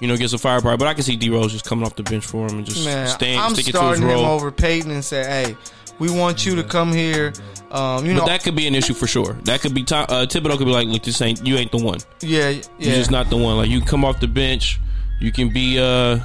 [0.01, 0.77] you know, get some firepower.
[0.77, 2.85] But I can see D Rose just coming off the bench for him and just
[2.85, 5.57] Man, staying, I'm sticking to his starting him over Payton and say, hey,
[5.99, 7.33] we want you to come here.
[7.71, 9.33] Um, you But know, that could be an issue for sure.
[9.45, 11.79] That could be Ti- uh, Thibodeau could be like, look, this ain't you ain't the
[11.85, 11.99] one.
[12.21, 12.63] yeah, yeah.
[12.79, 13.57] You're just not the one.
[13.57, 14.79] Like you come off the bench,
[15.21, 16.21] you can be uh,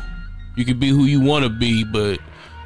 [0.56, 2.20] you can be who you want to be, but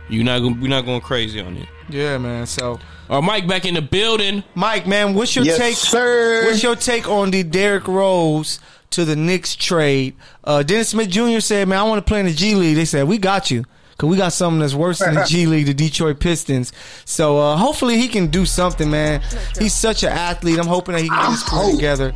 [0.10, 1.68] you're not gonna, you're not going crazy on it.
[1.90, 2.46] yeah, man.
[2.46, 2.80] So,
[3.10, 4.44] Uh, Mike back in the building.
[4.56, 5.76] Mike, man, what's your Yes, take?
[5.78, 6.46] sir.
[6.46, 8.60] What's your take on the Derrick Rose
[8.92, 10.16] to the Knicks trade?
[10.44, 11.40] Uh, Dennis Smith Jr.
[11.40, 13.64] said, "Man, I want to play in the G League." They said, "We got you."
[14.04, 16.74] Cause we got something that's worse than the G League, the Detroit Pistons.
[17.06, 19.22] So uh, hopefully he can do something, man.
[19.58, 20.60] He's such an athlete.
[20.60, 22.14] I'm hoping that he can get his career together.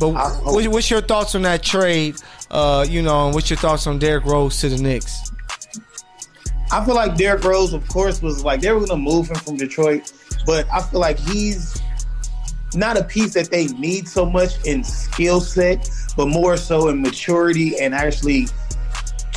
[0.00, 0.12] But
[0.70, 2.16] what's your thoughts on that trade?
[2.50, 5.30] Uh, you know, and what's your thoughts on Derrick Rose to the Knicks?
[6.72, 9.36] I feel like Derrick Rose, of course, was like they were going to move him
[9.36, 10.10] from Detroit,
[10.46, 11.82] but I feel like he's
[12.74, 17.02] not a piece that they need so much in skill set, but more so in
[17.02, 18.48] maturity and actually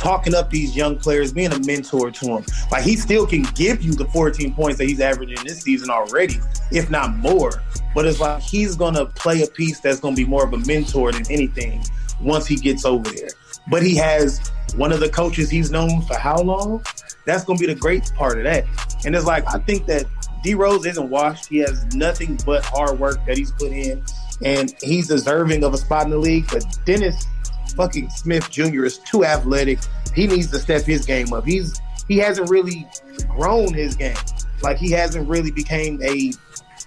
[0.00, 2.44] talking up these young players, being a mentor to them.
[2.72, 6.40] Like he still can give you the 14 points that he's averaging this season already,
[6.72, 7.62] if not more.
[7.94, 11.12] But it's like he's gonna play a piece that's gonna be more of a mentor
[11.12, 11.84] than anything
[12.20, 13.28] once he gets over there.
[13.68, 16.82] But he has one of the coaches he's known for how long?
[17.26, 18.64] That's gonna be the great part of that.
[19.04, 20.06] And it's like I think that
[20.42, 21.46] D Rose isn't washed.
[21.46, 24.02] He has nothing but hard work that he's put in,
[24.42, 26.46] and he's deserving of a spot in the league.
[26.50, 27.26] But Dennis
[27.72, 28.84] fucking Smith Jr.
[28.84, 29.78] is too athletic.
[30.14, 31.44] He needs to step his game up.
[31.44, 32.86] He's he hasn't really
[33.28, 34.16] grown his game.
[34.62, 36.32] Like he hasn't really became a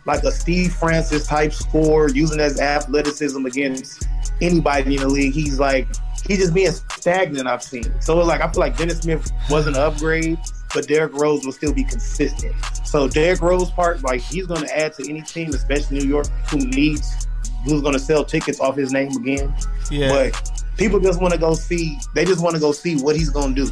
[0.06, 4.08] like a Steve Francis type scorer using his athleticism against
[4.42, 5.34] anybody in the league.
[5.34, 5.88] He's like
[6.28, 7.48] he's just being stagnant.
[7.48, 8.00] I've seen.
[8.02, 10.40] So it's like I feel like Dennis Smith was an upgrade,
[10.74, 12.54] but Derrick Rose will still be consistent.
[12.84, 16.28] So Derrick Rose part like he's going to add to any team, especially New York,
[16.50, 17.28] who needs
[17.64, 19.54] who's going to sell tickets off his name again.
[19.90, 20.10] Yeah.
[20.10, 22.00] But people just want to go see.
[22.16, 23.72] They just want to go see what he's going to do.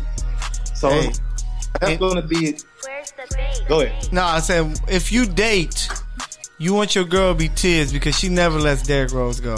[0.75, 1.11] So Hey.
[1.79, 2.57] that's And- going to be.
[3.67, 4.11] Go ahead.
[4.11, 5.87] No, I said if you date,
[6.57, 9.57] you want your girl to be Thibs because she never lets Derrick Rose go.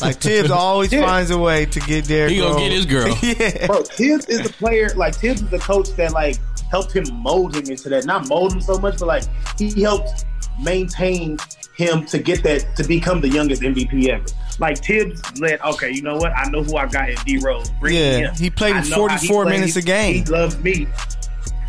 [0.00, 1.04] Like Thibs always Yeah.
[1.04, 2.62] finds a way to get Derrick He gonna Rose.
[2.62, 3.08] get his girl.
[3.22, 3.66] yeah.
[3.66, 4.88] Bro, Thibs is a player.
[4.96, 6.38] Like Thibs is a coach that like
[6.70, 8.06] helped him mold him into that.
[8.06, 9.24] Not mold him so much, but like
[9.58, 10.24] he helped
[10.62, 11.36] maintain
[11.76, 14.24] him to get that to become the youngest MVP ever.
[14.58, 16.32] Like Thibs let okay, you know what?
[16.36, 17.70] I know who I got in D Rose.
[17.82, 18.34] Yeah, in.
[18.34, 19.58] he played I in know how he 44 plays.
[19.60, 20.14] minutes a game.
[20.24, 20.86] He loves me,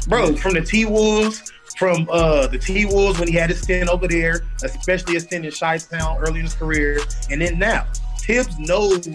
[0.07, 0.36] bro.
[0.36, 4.07] From the T Wolves, from uh the T Wolves when he had his stint over
[4.07, 6.99] there, especially his stint in Chi Town early in his career,
[7.31, 7.88] and then now
[8.19, 9.07] Thibs knows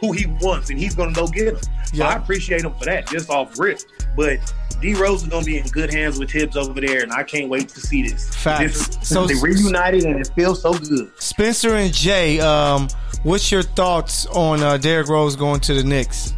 [0.00, 1.56] who he wants and he's gonna go get him.
[1.56, 2.08] So Yeah.
[2.08, 3.80] I appreciate him for that, just off rip.
[4.14, 4.38] But
[4.80, 7.48] D Rose is gonna be in good hands with Thibs over there, and I can't
[7.48, 8.28] wait to see this.
[8.34, 8.88] Facts.
[8.88, 11.10] This- So- they reunited and it feels so good.
[11.18, 12.88] Spencer and Jay, um,
[13.22, 16.34] what's your thoughts on uh, Derrick Rose going to the Knicks?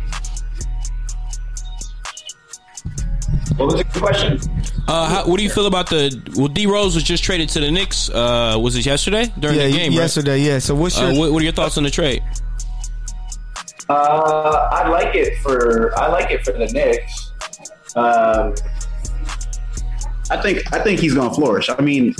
[3.56, 4.38] What was the question?
[4.86, 6.16] Uh, how, what do you feel about the?
[6.36, 8.08] Well, D Rose was just traded to the Knicks.
[8.08, 9.92] Uh, was it yesterday during yeah, the game?
[9.92, 10.38] yesterday.
[10.40, 10.60] Yeah.
[10.60, 12.22] So what's your Uh, what, what are your thoughts on the trade?
[13.88, 17.27] Uh, I like it for I like it for the Knicks.
[17.96, 18.54] Um,
[20.30, 21.68] I think I think he's gonna flourish.
[21.70, 22.14] I mean,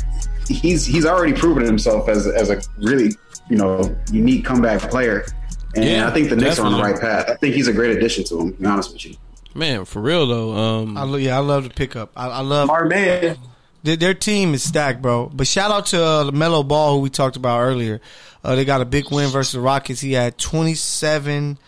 [0.48, 3.10] he's he's already proven himself as as a really
[3.50, 5.26] you know unique comeback player,
[5.74, 7.28] and Yeah, I think the Knicks are on the right path.
[7.28, 8.52] I think he's a great addition to him.
[8.52, 9.14] To be honest with you,
[9.54, 10.52] Man, for real though.
[10.52, 12.12] Um, I, yeah, I love the pickup.
[12.16, 13.36] I, I love Smart man.
[13.82, 15.30] Their, their team is stacked, bro.
[15.32, 18.00] But shout out to uh, Melo Ball, who we talked about earlier.
[18.42, 20.00] Uh, they got a big win versus the Rockets.
[20.00, 21.58] He had 27,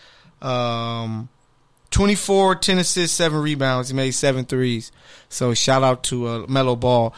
[0.41, 1.29] um,
[1.91, 3.89] 24, 10 assists, 7 rebounds.
[3.89, 4.91] He made seven threes.
[5.29, 7.13] So shout out to uh, Melo Ball.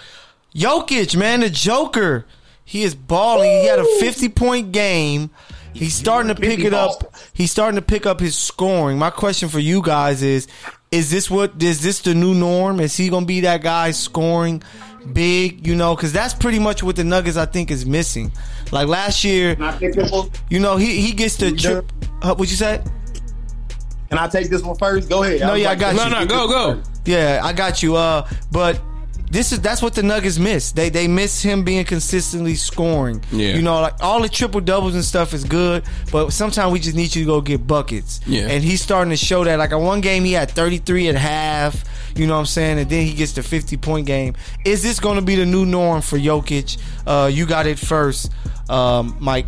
[0.55, 2.25] Jokic, man, the Joker.
[2.65, 3.49] He is balling.
[3.49, 5.29] He had a 50 point game.
[5.73, 7.15] He's starting to pick it up.
[7.33, 8.99] He's starting to pick up his scoring.
[8.99, 10.47] My question for you guys is:
[10.91, 12.79] Is this what is this the new norm?
[12.79, 14.61] Is he gonna be that guy scoring
[15.13, 15.65] big?
[15.65, 18.31] You know, because that's pretty much what the Nuggets I think is missing.
[18.71, 20.29] Like last year, Can I take this one?
[20.49, 21.91] you know, he he gets to trip.
[22.21, 22.79] What you say?
[24.09, 25.09] Can I take this one first?
[25.09, 25.41] Go ahead.
[25.41, 26.09] No, was yeah, I got no, you.
[26.09, 26.83] No, no, go, go.
[27.05, 27.95] Yeah, I got you.
[27.95, 28.79] Uh, but
[29.33, 30.71] this is that's what the Nuggets miss.
[30.73, 33.23] They they miss him being consistently scoring.
[33.31, 33.55] Yeah.
[33.55, 36.95] you know, like all the triple doubles and stuff is good, but sometimes we just
[36.95, 38.21] need you to go get buckets.
[38.27, 38.47] Yeah.
[38.47, 39.57] and he's starting to show that.
[39.57, 41.83] Like in one game, he had thirty three at half.
[42.15, 42.77] You know what I'm saying?
[42.77, 44.35] And then he gets the fifty point game.
[44.65, 46.77] Is this going to be the new norm for Jokic?
[47.07, 48.31] Uh, you got it first,
[48.69, 49.47] um, Mike.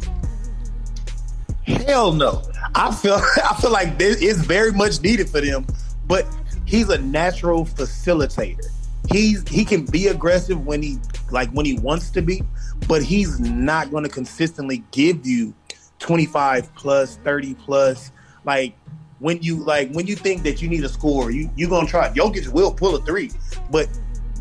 [1.68, 2.42] Hell no.
[2.76, 3.16] I feel
[3.50, 5.66] I feel like this is very much needed for them,
[6.08, 6.26] but
[6.66, 8.66] he's a natural facilitator.
[9.12, 10.98] He's he can be aggressive when he
[11.32, 12.44] like when he wants to be,
[12.88, 15.54] but he's not going to consistently give you
[16.00, 18.12] 25 plus, 30 plus
[18.44, 18.76] like
[19.20, 21.92] when you like when you think that you need a score, you you going to
[21.92, 22.10] try.
[22.10, 23.32] Jokic will pull a 3,
[23.72, 23.88] but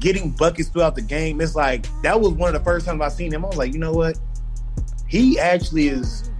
[0.00, 3.08] getting buckets throughout the game, it's like that was one of the first times I
[3.08, 3.44] seen him.
[3.44, 4.18] I was like, "You know what?
[5.06, 6.30] He actually is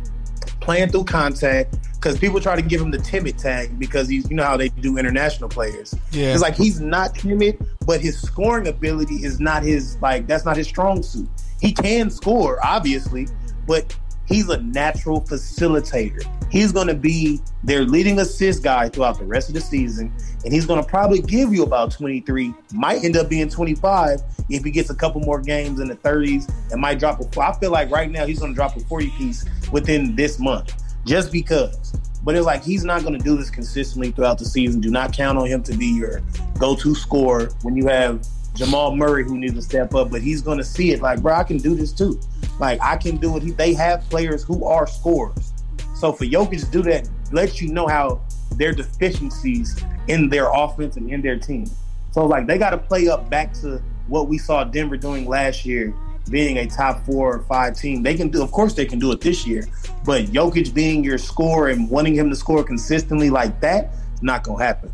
[0.61, 4.37] playing through contact because people try to give him the timid tag because he's you
[4.37, 5.95] know how they do international players.
[6.13, 6.35] Yeah.
[6.35, 10.59] It's like he's not timid, but his scoring ability is not his like that's not
[10.59, 11.27] his strong suit.
[11.63, 13.27] He can score, obviously,
[13.67, 13.97] but
[14.27, 16.23] he's a natural facilitator.
[16.53, 20.13] He's going to be their leading assist guy throughout the rest of the season,
[20.45, 22.53] and he's going to probably give you about 23.
[22.75, 26.53] Might end up being 25 if he gets a couple more games in the 30s,
[26.71, 27.41] and might drop a.
[27.41, 30.75] I feel like right now he's going to drop a 40 piece within this month,
[31.05, 31.93] just because.
[32.23, 34.81] But it's like he's not going to do this consistently throughout the season.
[34.81, 36.23] Do not count on him to be your
[36.59, 40.11] go-to scorer when you have Jamal Murray who needs to step up.
[40.11, 42.19] But he's going to see it like, bro, I can do this too.
[42.59, 43.43] Like I can do it.
[43.43, 45.53] He, they have players who are scorers.
[45.97, 48.23] So for Jokic to do that, lets you know how
[48.57, 51.67] their deficiencies in their offense and in their team.
[52.13, 55.65] So like they got to play up back to what we saw Denver doing last
[55.65, 55.95] year,
[56.31, 58.03] being a top four or five team.
[58.03, 59.67] They can do, of course, they can do it this year.
[60.05, 64.63] But Jokic being your scorer and wanting him to score consistently like that, not gonna
[64.65, 64.91] happen.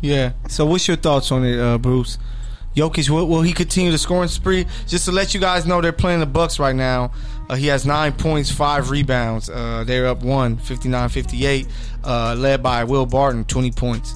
[0.00, 0.32] Yeah.
[0.48, 2.18] So what's your thoughts on it, uh, Bruce?
[2.74, 4.66] Jokic, will, will he continue the scoring spree?
[4.86, 7.12] Just to let you guys know, they're playing the Bucks right now.
[7.48, 9.50] Uh, he has nine points, five rebounds.
[9.50, 11.68] Uh, they're up one, 59-58,
[12.04, 14.14] uh, led by Will Barton, 20 points.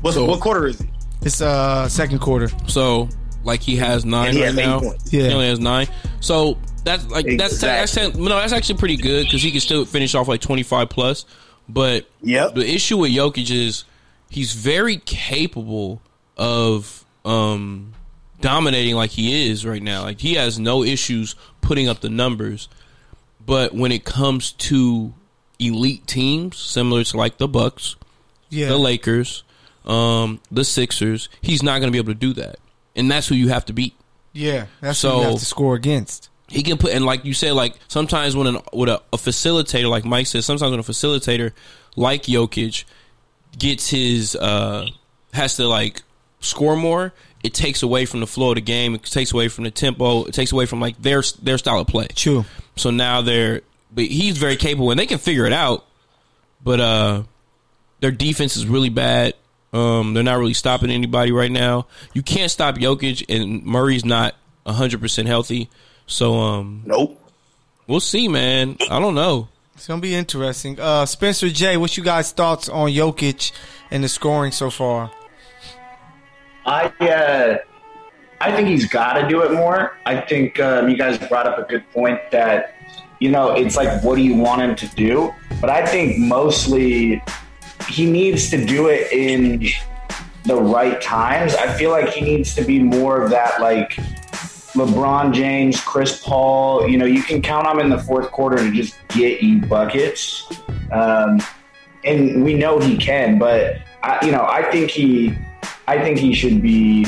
[0.00, 0.86] What's, So- what quarter is it?
[1.20, 2.48] It's uh second quarter.
[2.68, 3.08] So
[3.48, 4.80] like he has nine he right has now.
[4.80, 5.12] points.
[5.12, 5.26] Yeah.
[5.28, 5.88] He only has nine.
[6.20, 8.22] So that's like that's that's Exactly.
[8.22, 11.24] no, that's actually pretty good because he can still finish off like twenty five plus.
[11.68, 12.54] But Yep.
[12.54, 13.84] the issue with Jokic is
[14.30, 16.00] he's very capable
[16.36, 17.92] of um
[18.40, 20.02] dominating like he is right now.
[20.02, 22.68] Like he has no issues putting up the numbers.
[23.44, 25.12] But when it comes to
[25.58, 27.96] elite teams, similar to like the Bucks,
[28.50, 28.68] Yeah.
[28.68, 29.42] the Lakers,
[29.86, 32.58] um, the Sixers, he's not going to be able to do that,
[32.98, 33.94] and that's who you have to beat.
[34.32, 34.66] Yeah.
[34.80, 36.28] That's So- what you have to score against.
[36.50, 39.88] He can put and like you said, like sometimes when an with a, a facilitator,
[39.90, 41.52] like Mike said, sometimes when a facilitator
[41.94, 42.84] like Jokic
[43.58, 44.86] gets his uh
[45.34, 46.02] has to like
[46.40, 47.12] score more,
[47.44, 48.94] it takes away from the flow of the game.
[48.94, 50.24] It takes away from the tempo.
[50.24, 52.06] It takes away from like their their style of play.
[52.14, 52.46] True.
[52.76, 53.60] So now they're,
[53.92, 55.84] but he's very capable and they can figure it out.
[56.64, 57.22] But uh,
[58.00, 59.34] their defense is really bad.
[59.72, 61.86] Um, they're not really stopping anybody right now.
[62.14, 64.34] You can't stop Jokic, and Murray's not
[64.66, 65.68] hundred percent healthy.
[66.06, 67.20] So um, Nope.
[67.86, 68.76] we'll see, man.
[68.90, 69.48] I don't know.
[69.74, 70.78] It's gonna be interesting.
[70.80, 73.52] Uh Spencer J, what's you guys' thoughts on Jokic
[73.90, 75.10] and the scoring so far?
[76.66, 77.58] I uh,
[78.40, 79.96] I think he's got to do it more.
[80.06, 82.74] I think um, you guys brought up a good point that
[83.20, 85.32] you know it's like what do you want him to do?
[85.60, 87.22] But I think mostly
[87.86, 89.68] he needs to do it in
[90.44, 91.54] the right times.
[91.54, 93.92] I feel like he needs to be more of that like
[94.72, 96.88] LeBron James, Chris Paul.
[96.88, 99.60] You know, you can count on him in the fourth quarter to just get you
[99.60, 100.48] buckets.
[100.92, 101.40] Um,
[102.04, 105.36] and we know he can, but I, you know, I think he,
[105.86, 107.06] I think he should be,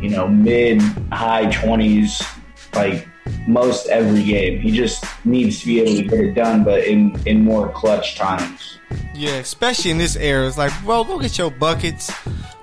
[0.00, 0.80] you know, mid
[1.12, 2.22] high twenties
[2.74, 3.06] like
[3.46, 4.60] most every game.
[4.60, 8.16] He just needs to be able to get it done, but in in more clutch
[8.16, 8.78] times.
[9.14, 10.46] Yeah, especially in this era.
[10.46, 12.10] It's like, bro, go get your buckets.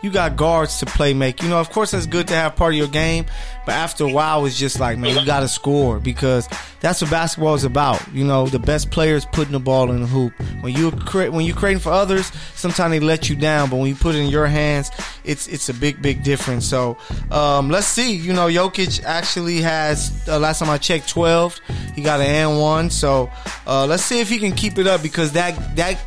[0.02, 1.44] You got guards to play make.
[1.44, 3.26] You know, of course, that's good to have part of your game,
[3.66, 6.48] but after a while, it's just like, man, you got to score because
[6.80, 8.02] that's what basketball is about.
[8.14, 10.34] You know, the best players putting the ball in the hoop.
[10.62, 13.90] When you create, when you're creating for others, sometimes they let you down, but when
[13.90, 14.90] you put it in your hands,
[15.26, 16.66] it's it's a big, big difference.
[16.66, 16.98] So,
[17.30, 18.16] um, let's see.
[18.16, 21.60] You know, Jokic actually has uh, last time I checked, 12.
[21.94, 22.90] He got an and one.
[22.90, 23.30] So,
[23.68, 26.00] uh, let's see if he can keep it up because that that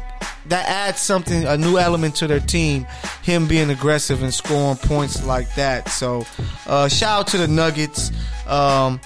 [0.53, 2.87] that adds something, a new element to their team.
[3.23, 5.89] Him being aggressive and scoring points like that.
[5.89, 6.27] So,
[6.67, 8.13] uh, shout out to the Nuggets.
[8.47, 9.01] Um,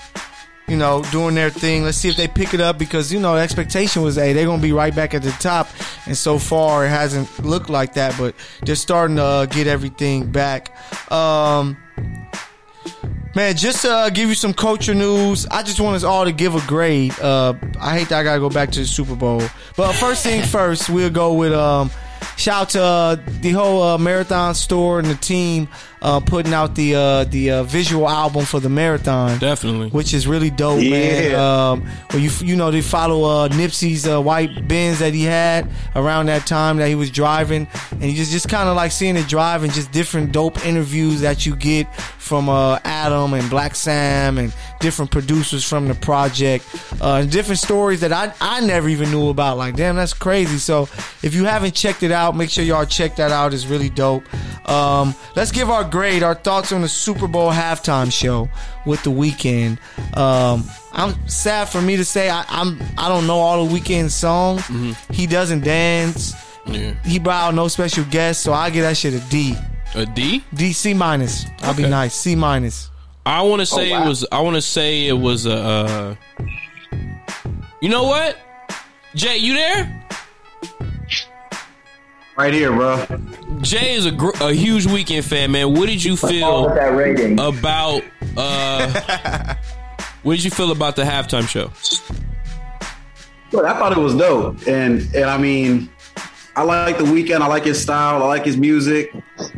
[0.66, 1.84] you know, doing their thing.
[1.84, 4.46] Let's see if they pick it up because you know the expectation was, hey, they're
[4.46, 5.68] gonna be right back at the top,
[6.06, 8.16] and so far it hasn't looked like that.
[8.18, 10.72] But they're starting to uh, get everything back.
[11.12, 11.76] Um,
[13.36, 16.54] Man, just uh, give you some culture news, I just want us all to give
[16.54, 17.12] a grade.
[17.20, 19.42] Uh, I hate that I gotta go back to the Super Bowl,
[19.76, 21.90] but first thing first, we'll go with um,
[22.38, 25.68] shout out to uh, the whole uh, marathon store and the team
[26.02, 29.38] uh, putting out the uh, the uh, visual album for the marathon.
[29.38, 31.34] Definitely, which is really dope, man.
[31.34, 35.68] Um, well, you you know they follow uh, Nipsey's uh, white Benz that he had
[35.94, 39.16] around that time that he was driving, and you just just kind of like seeing
[39.16, 41.92] it drive and just different dope interviews that you get
[42.26, 46.64] from uh, Adam and Blacc Sam and different producers from the project,
[47.00, 49.56] uh, and different stories that I I never even knew about.
[49.56, 50.58] Like, damn, that's crazy.
[50.58, 50.82] So
[51.22, 53.54] if you haven't checked it out, make sure y'all check that out.
[53.54, 54.24] It's really dope.
[54.68, 58.48] Um, let's give our grade, our thoughts on the Super Bowl halftime show
[58.84, 59.78] with the Weeknd.
[60.16, 64.10] Um, I'm sad for me to say I, I'm I don't know all the Weeknd
[64.10, 64.62] songs.
[64.62, 65.12] Mm-hmm.
[65.12, 66.34] He doesn't dance.
[66.66, 66.94] Yeah.
[67.04, 69.54] He brought out no special guests, so I give that shit a D.
[69.94, 70.44] A D?
[70.52, 71.46] D C minus.
[71.60, 72.14] I'll be nice.
[72.14, 72.90] C minus.
[73.24, 74.04] I want to say wow.
[74.04, 74.26] it was.
[74.30, 75.54] I want to say it was a.
[75.54, 76.16] Uh,
[77.80, 78.36] you know what,
[79.14, 79.36] Jay?
[79.36, 80.04] You there?
[82.36, 83.04] Right here, bro.
[83.62, 85.72] Jay is a, gr- a huge Weeknd fan, man.
[85.74, 87.40] What did you feel that rating.
[87.40, 88.02] about?
[88.36, 89.54] Uh,
[90.22, 91.70] what did you feel about the halftime show?
[93.52, 95.88] Look, I thought it was dope, and and I mean,
[96.56, 97.40] I like the Weeknd.
[97.40, 98.22] I like his style.
[98.22, 99.14] I like his music.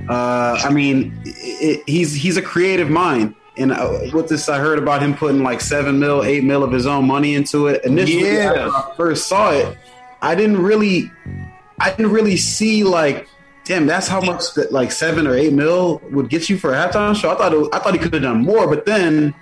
[0.08, 3.34] Uh, I mean, it, he's he's a creative mind.
[3.56, 6.70] And uh, with this, I heard about him putting like seven mil, eight mil of
[6.70, 7.84] his own money into it.
[7.84, 8.52] Initially, Yeah.
[8.52, 9.76] when I first saw it,
[10.22, 11.10] I didn't really,
[11.80, 13.28] I didn't really see like,
[13.64, 16.76] damn, that's how much that like seven or eight mil would get you for a
[16.76, 17.30] halftime show.
[17.30, 19.34] I thought it I thought he could have done more, but then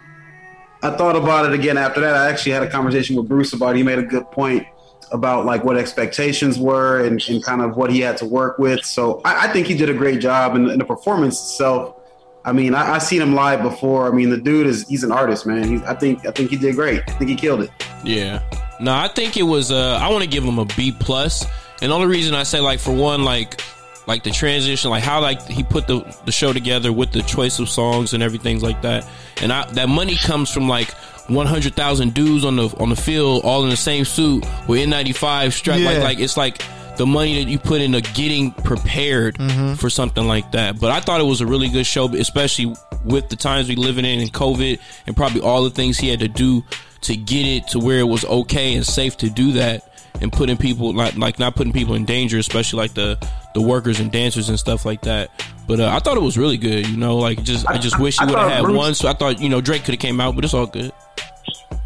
[0.83, 2.15] I thought about it again after that.
[2.15, 3.79] I actually had a conversation with Bruce about it.
[3.79, 4.67] He made a good point
[5.13, 8.85] about like what expectations were and, and kind of what he had to work with.
[8.85, 11.97] So I, I think he did a great job and, and the performance itself.
[12.45, 14.07] I mean, I, I seen him live before.
[14.07, 15.69] I mean, the dude is he's an artist, man.
[15.69, 17.03] He's, I think I think he did great.
[17.09, 17.71] I think he killed it.
[18.05, 18.41] Yeah.
[18.79, 19.73] No, I think it was.
[19.73, 21.45] Uh, I want to give him a B plus,
[21.83, 23.61] and the only reason I say like for one, like
[24.07, 27.59] like the transition, like how like he put the the show together with the choice
[27.59, 29.07] of songs and everything like that,
[29.43, 30.95] and I, that money comes from like.
[31.29, 34.79] One hundred thousand dudes on the on the field, all in the same suit with
[34.79, 35.81] N ninety five strap.
[35.81, 36.05] Like Yeah.
[36.05, 36.63] like it's like
[36.99, 39.75] the money that you put into getting prepared mm-hmm.
[39.75, 40.79] for something like that.
[40.79, 44.05] But I thought it was a really good show, especially with the times we living
[44.05, 46.63] in and COVID and probably all the things he had to do
[47.01, 50.57] to get it to where it was okay and safe to do that and putting
[50.57, 53.19] people like like not putting people in danger, especially like the
[53.55, 55.31] the workers and dancers and stuff like that.
[55.67, 56.87] But uh, I thought it was really good.
[56.87, 58.95] You know, like just I just wish he would have had Bruce- one.
[58.95, 60.93] So I thought you know Drake could have came out, but it's all good.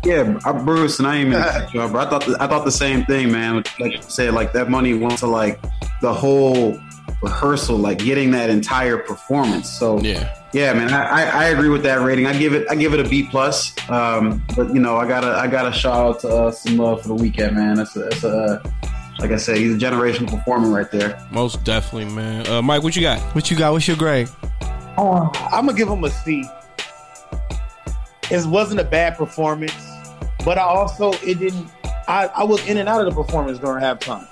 [0.04, 1.94] Yeah, I, Bruce, and I ain't even cut you off.
[1.94, 3.62] I thought the, I thought the same thing, man.
[3.78, 5.60] Like you said, like that money went to like
[6.00, 6.78] the whole
[7.22, 9.68] rehearsal, like getting that entire performance.
[9.68, 10.34] So Yeah.
[10.52, 12.26] Yeah, man, I, I, I agree with that rating.
[12.26, 13.72] I give it I give it a B plus.
[13.88, 17.08] Um, but you know, I gotta I gotta shout out to uh, some love for
[17.08, 17.76] the Weeknd, man.
[17.76, 18.62] That's a, that's a
[19.20, 21.24] like I said, he's a generational performer right there.
[21.30, 22.46] Most definitely, man.
[22.48, 23.20] Uh, Mike, what you got?
[23.34, 23.72] What you got?
[23.72, 24.28] What's your grade?
[24.98, 26.44] I'm gonna give him a C.
[28.30, 29.74] It wasn't a bad performance,
[30.44, 31.70] but I also it didn't.
[32.08, 34.26] I, I was in and out of the performance during halftime.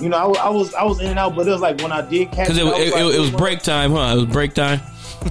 [0.00, 1.92] You know, I, I was I was in and out, but it was like when
[1.92, 4.12] I did catch Because it, I was it, like, it, it was break time, huh?
[4.12, 4.80] It was break time.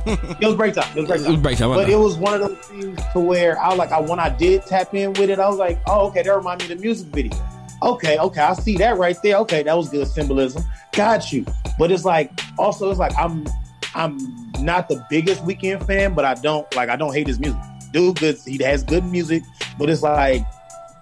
[0.05, 0.89] It was break time.
[0.95, 1.33] It was break It time.
[1.33, 1.69] was break time.
[1.73, 4.29] But it was one of those things to where I was like, I, when I
[4.29, 6.83] did tap in with it, I was like, oh, okay, that reminded me of the
[6.85, 7.37] music video.
[7.83, 9.37] Okay, okay, I see that right there.
[9.37, 10.63] Okay, that was good symbolism.
[10.93, 11.45] Got you.
[11.77, 13.45] But it's like, also, it's like I'm,
[13.93, 14.17] I'm
[14.59, 17.59] not the biggest Weeknd fan, but I don't like, I don't hate his music.
[17.93, 18.37] Dude, good.
[18.45, 19.43] He has good music,
[19.77, 20.43] but it's like,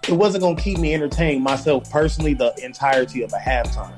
[0.07, 3.93] it wasn't gonna keep me entertained myself personally the entirety of a halftime.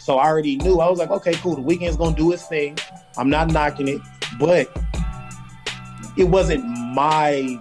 [0.00, 0.80] So I already knew.
[0.80, 1.56] I was like, okay, cool.
[1.56, 2.76] The Weeknd's gonna do its thing.
[3.16, 4.00] I'm not knocking it,
[4.38, 4.70] but
[6.16, 6.64] it wasn't
[6.94, 7.60] my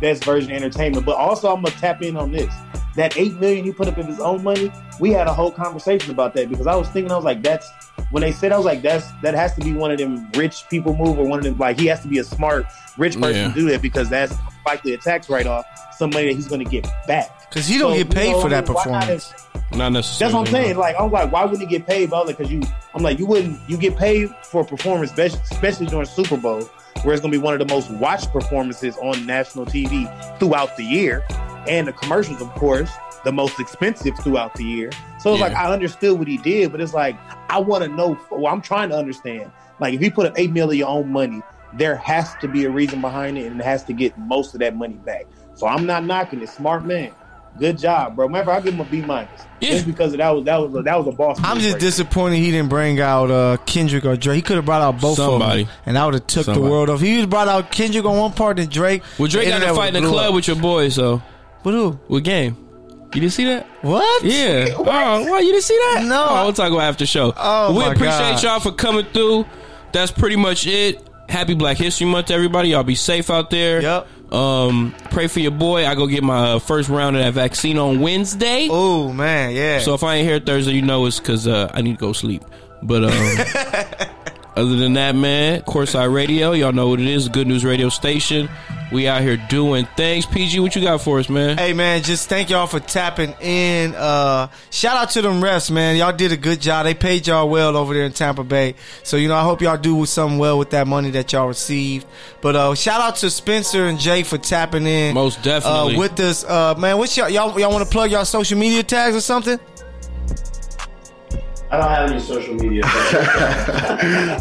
[0.00, 1.04] best version of entertainment.
[1.06, 2.52] But also, I'm gonna tap in on this.
[2.94, 4.70] That eight million he put up of his own money.
[5.00, 7.66] We had a whole conversation about that because I was thinking, I was like, that's
[8.10, 10.64] when they said, I was like, that's that has to be one of them rich
[10.68, 12.66] people move or one of them like he has to be a smart
[12.98, 13.48] rich person Yeah.
[13.48, 14.34] to do that because that's
[14.66, 15.64] likely a tax write off,
[15.96, 17.30] some money that he's gonna get back.
[17.52, 19.34] Because he don't So, get paid you know, for that why not performance.
[19.74, 20.32] Not necessarily.
[20.32, 20.76] That's what I'm saying.
[20.78, 22.08] Like, I'm like, why wouldn't he get paid?
[22.08, 22.62] But because you,
[22.94, 23.58] I'm like, you wouldn't.
[23.68, 26.62] You get paid for a performance, especially, especially during Super Bowl,
[27.02, 30.84] where it's gonna be one of the most watched performances on national TV throughout the
[30.84, 31.22] year,
[31.68, 32.90] and the commercials, of course,
[33.24, 34.90] the most expensive throughout the year.
[35.20, 35.48] So it's Yeah.
[35.48, 37.16] like I understood what he did, but it's like
[37.50, 38.18] I want to know.
[38.30, 39.52] Well, I'm trying to understand.
[39.78, 41.42] Like, if you put up eight million of your own money,
[41.74, 44.60] there has to be a reason behind it, and it has to get most of
[44.60, 45.26] that money back.
[45.54, 46.48] So I'm not knocking it.
[46.48, 47.10] Smart man.
[47.58, 48.28] Good job, bro.
[48.28, 49.42] Matter of fact, I'll give him a B minus.
[49.60, 49.70] Yeah.
[49.72, 51.38] Just because of that was that was a, that was a boss.
[51.42, 51.78] I'm just right there.
[51.80, 54.36] disappointed he didn't bring out uh, Kendrick or Drake.
[54.36, 55.62] He could have brought out both Somebody.
[55.62, 56.64] of them, and I would have took Somebody.
[56.64, 57.00] the world off.
[57.00, 59.02] He would have brought out Kendrick on one part and Drake.
[59.18, 60.34] Well, Drake the got to fight in the club up.
[60.34, 61.22] with your boys, so
[61.62, 61.98] With who?
[62.08, 62.56] with game.
[63.14, 63.66] You didn't see that?
[63.82, 64.24] What?
[64.24, 64.68] Yeah.
[64.78, 66.04] Oh, why you didn't see that?
[66.06, 66.26] No.
[66.30, 67.34] Oh, we'll talk about after show.
[67.36, 68.42] Oh, we my appreciate God.
[68.42, 69.44] y'all for coming through.
[69.92, 71.06] That's pretty much it.
[71.28, 72.70] Happy Black History Month, everybody.
[72.70, 73.82] Y'all be safe out there.
[73.82, 74.08] Yep.
[74.32, 75.86] Um, pray for your boy.
[75.86, 78.68] I go get my uh, first round of that vaccine on Wednesday.
[78.70, 79.80] Oh man, yeah.
[79.80, 82.12] So if I ain't here Thursday, you know it's because uh, I need to go
[82.14, 82.42] sleep.
[82.82, 83.12] But um,
[84.56, 87.26] other than that, man, Courtside Radio, y'all know what it is.
[87.26, 88.48] A good News Radio Station.
[88.92, 90.26] We out here doing things.
[90.26, 91.56] PG, what you got for us, man?
[91.56, 93.94] Hey man, just thank y'all for tapping in.
[93.94, 95.96] Uh, shout out to them refs, man.
[95.96, 96.84] Y'all did a good job.
[96.84, 98.74] They paid y'all well over there in Tampa Bay.
[99.02, 102.06] So you know, I hope y'all do something well with that money that y'all received.
[102.42, 105.14] But uh, shout out to Spencer and Jay for tapping in.
[105.14, 105.96] Most definitely.
[105.96, 106.98] uh, with us, uh, man.
[106.98, 109.58] What's y'all y'all, y'all want to plug y'all social media tags or something?
[111.72, 112.82] I don't have any social media.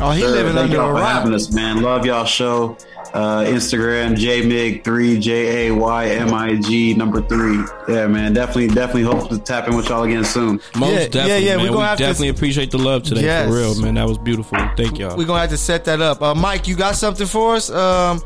[0.04, 1.08] Oh, he Sure, living thank under y'all a for rock.
[1.14, 1.82] having us, man.
[1.82, 2.76] Love y'all show.
[3.14, 7.60] Uh, Instagram jmig3 j a y m i g number three.
[7.88, 8.34] Yeah, man.
[8.34, 10.60] Definitely, definitely hope to tap in with y'all again soon.
[10.76, 11.68] Most Yeah, yeah, definitely, yeah, we man.
[11.68, 13.48] gonna We, have to- definitely appreciate the love today, Yes.
[13.48, 13.94] for real, man.
[13.96, 14.58] That was beautiful.
[14.76, 15.16] Thank y'all.
[15.18, 16.22] We're gonna have to set that up.
[16.22, 18.22] Uh, Mike, you got something for us um,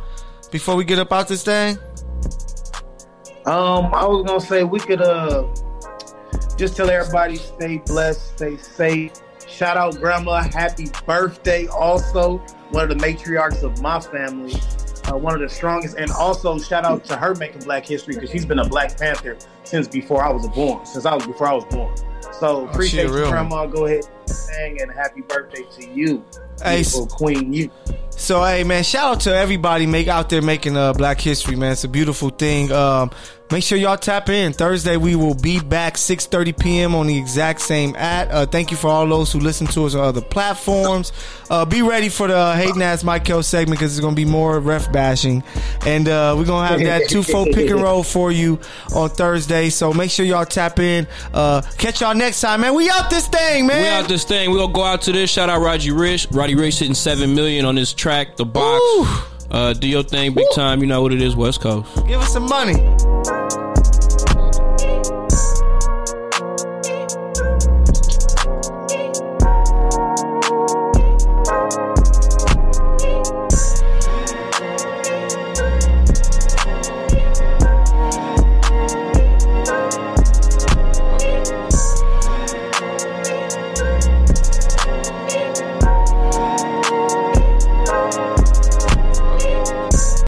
[0.51, 1.77] before we get up out this thing?
[3.45, 5.43] Um, I was gonna say we could uh
[6.57, 9.11] just tell everybody stay blessed, stay safe.
[9.47, 11.67] Shout out grandma, happy birthday!
[11.67, 12.37] Also,
[12.71, 14.53] one of the matriarchs of my family,
[15.11, 18.31] uh, one of the strongest, and also shout out to her making Black history because
[18.31, 21.53] she's been a Black Panther since before I was born, since I was before I
[21.53, 21.95] was born.
[22.39, 23.65] So appreciate Oh, a you, grandma.
[23.67, 26.23] Go ahead, and sing, and happy birthday to you,
[26.61, 27.53] Hey, beautiful Queen.
[27.53, 27.69] You.
[28.09, 31.73] So hey man, shout out to everybody make out there making uh, Black History, man.
[31.73, 32.71] It's a beautiful thing.
[32.71, 33.11] Um,
[33.51, 34.53] make sure y'all tap in.
[34.53, 36.95] Thursday we will be back 6:30 p.m.
[36.95, 38.31] on the exact same at.
[38.31, 41.11] Uh, thank you for all those who listen to us on other platforms.
[41.49, 44.91] Uh, be ready for the hating ass Michael segment because it's gonna be more ref
[44.91, 45.43] bashing,
[45.85, 48.59] and uh, we're gonna have that two four pick and roll for you
[48.93, 49.69] on Thursday.
[49.69, 51.07] So make sure y'all tap in.
[51.33, 52.73] Uh, catch y'all next time, man.
[52.75, 53.81] We out this thing, man.
[53.81, 54.51] We out this thing.
[54.51, 55.29] We gonna go out to this.
[55.29, 56.27] Shout out Roddy Ricch.
[56.35, 58.81] Roddy Ricch hitting seven million on this track, the box.
[58.81, 59.34] Ooh.
[59.51, 60.81] Uh, do your thing, big time.
[60.81, 61.95] You know what it is, West Coast.
[62.07, 62.75] Give us some money.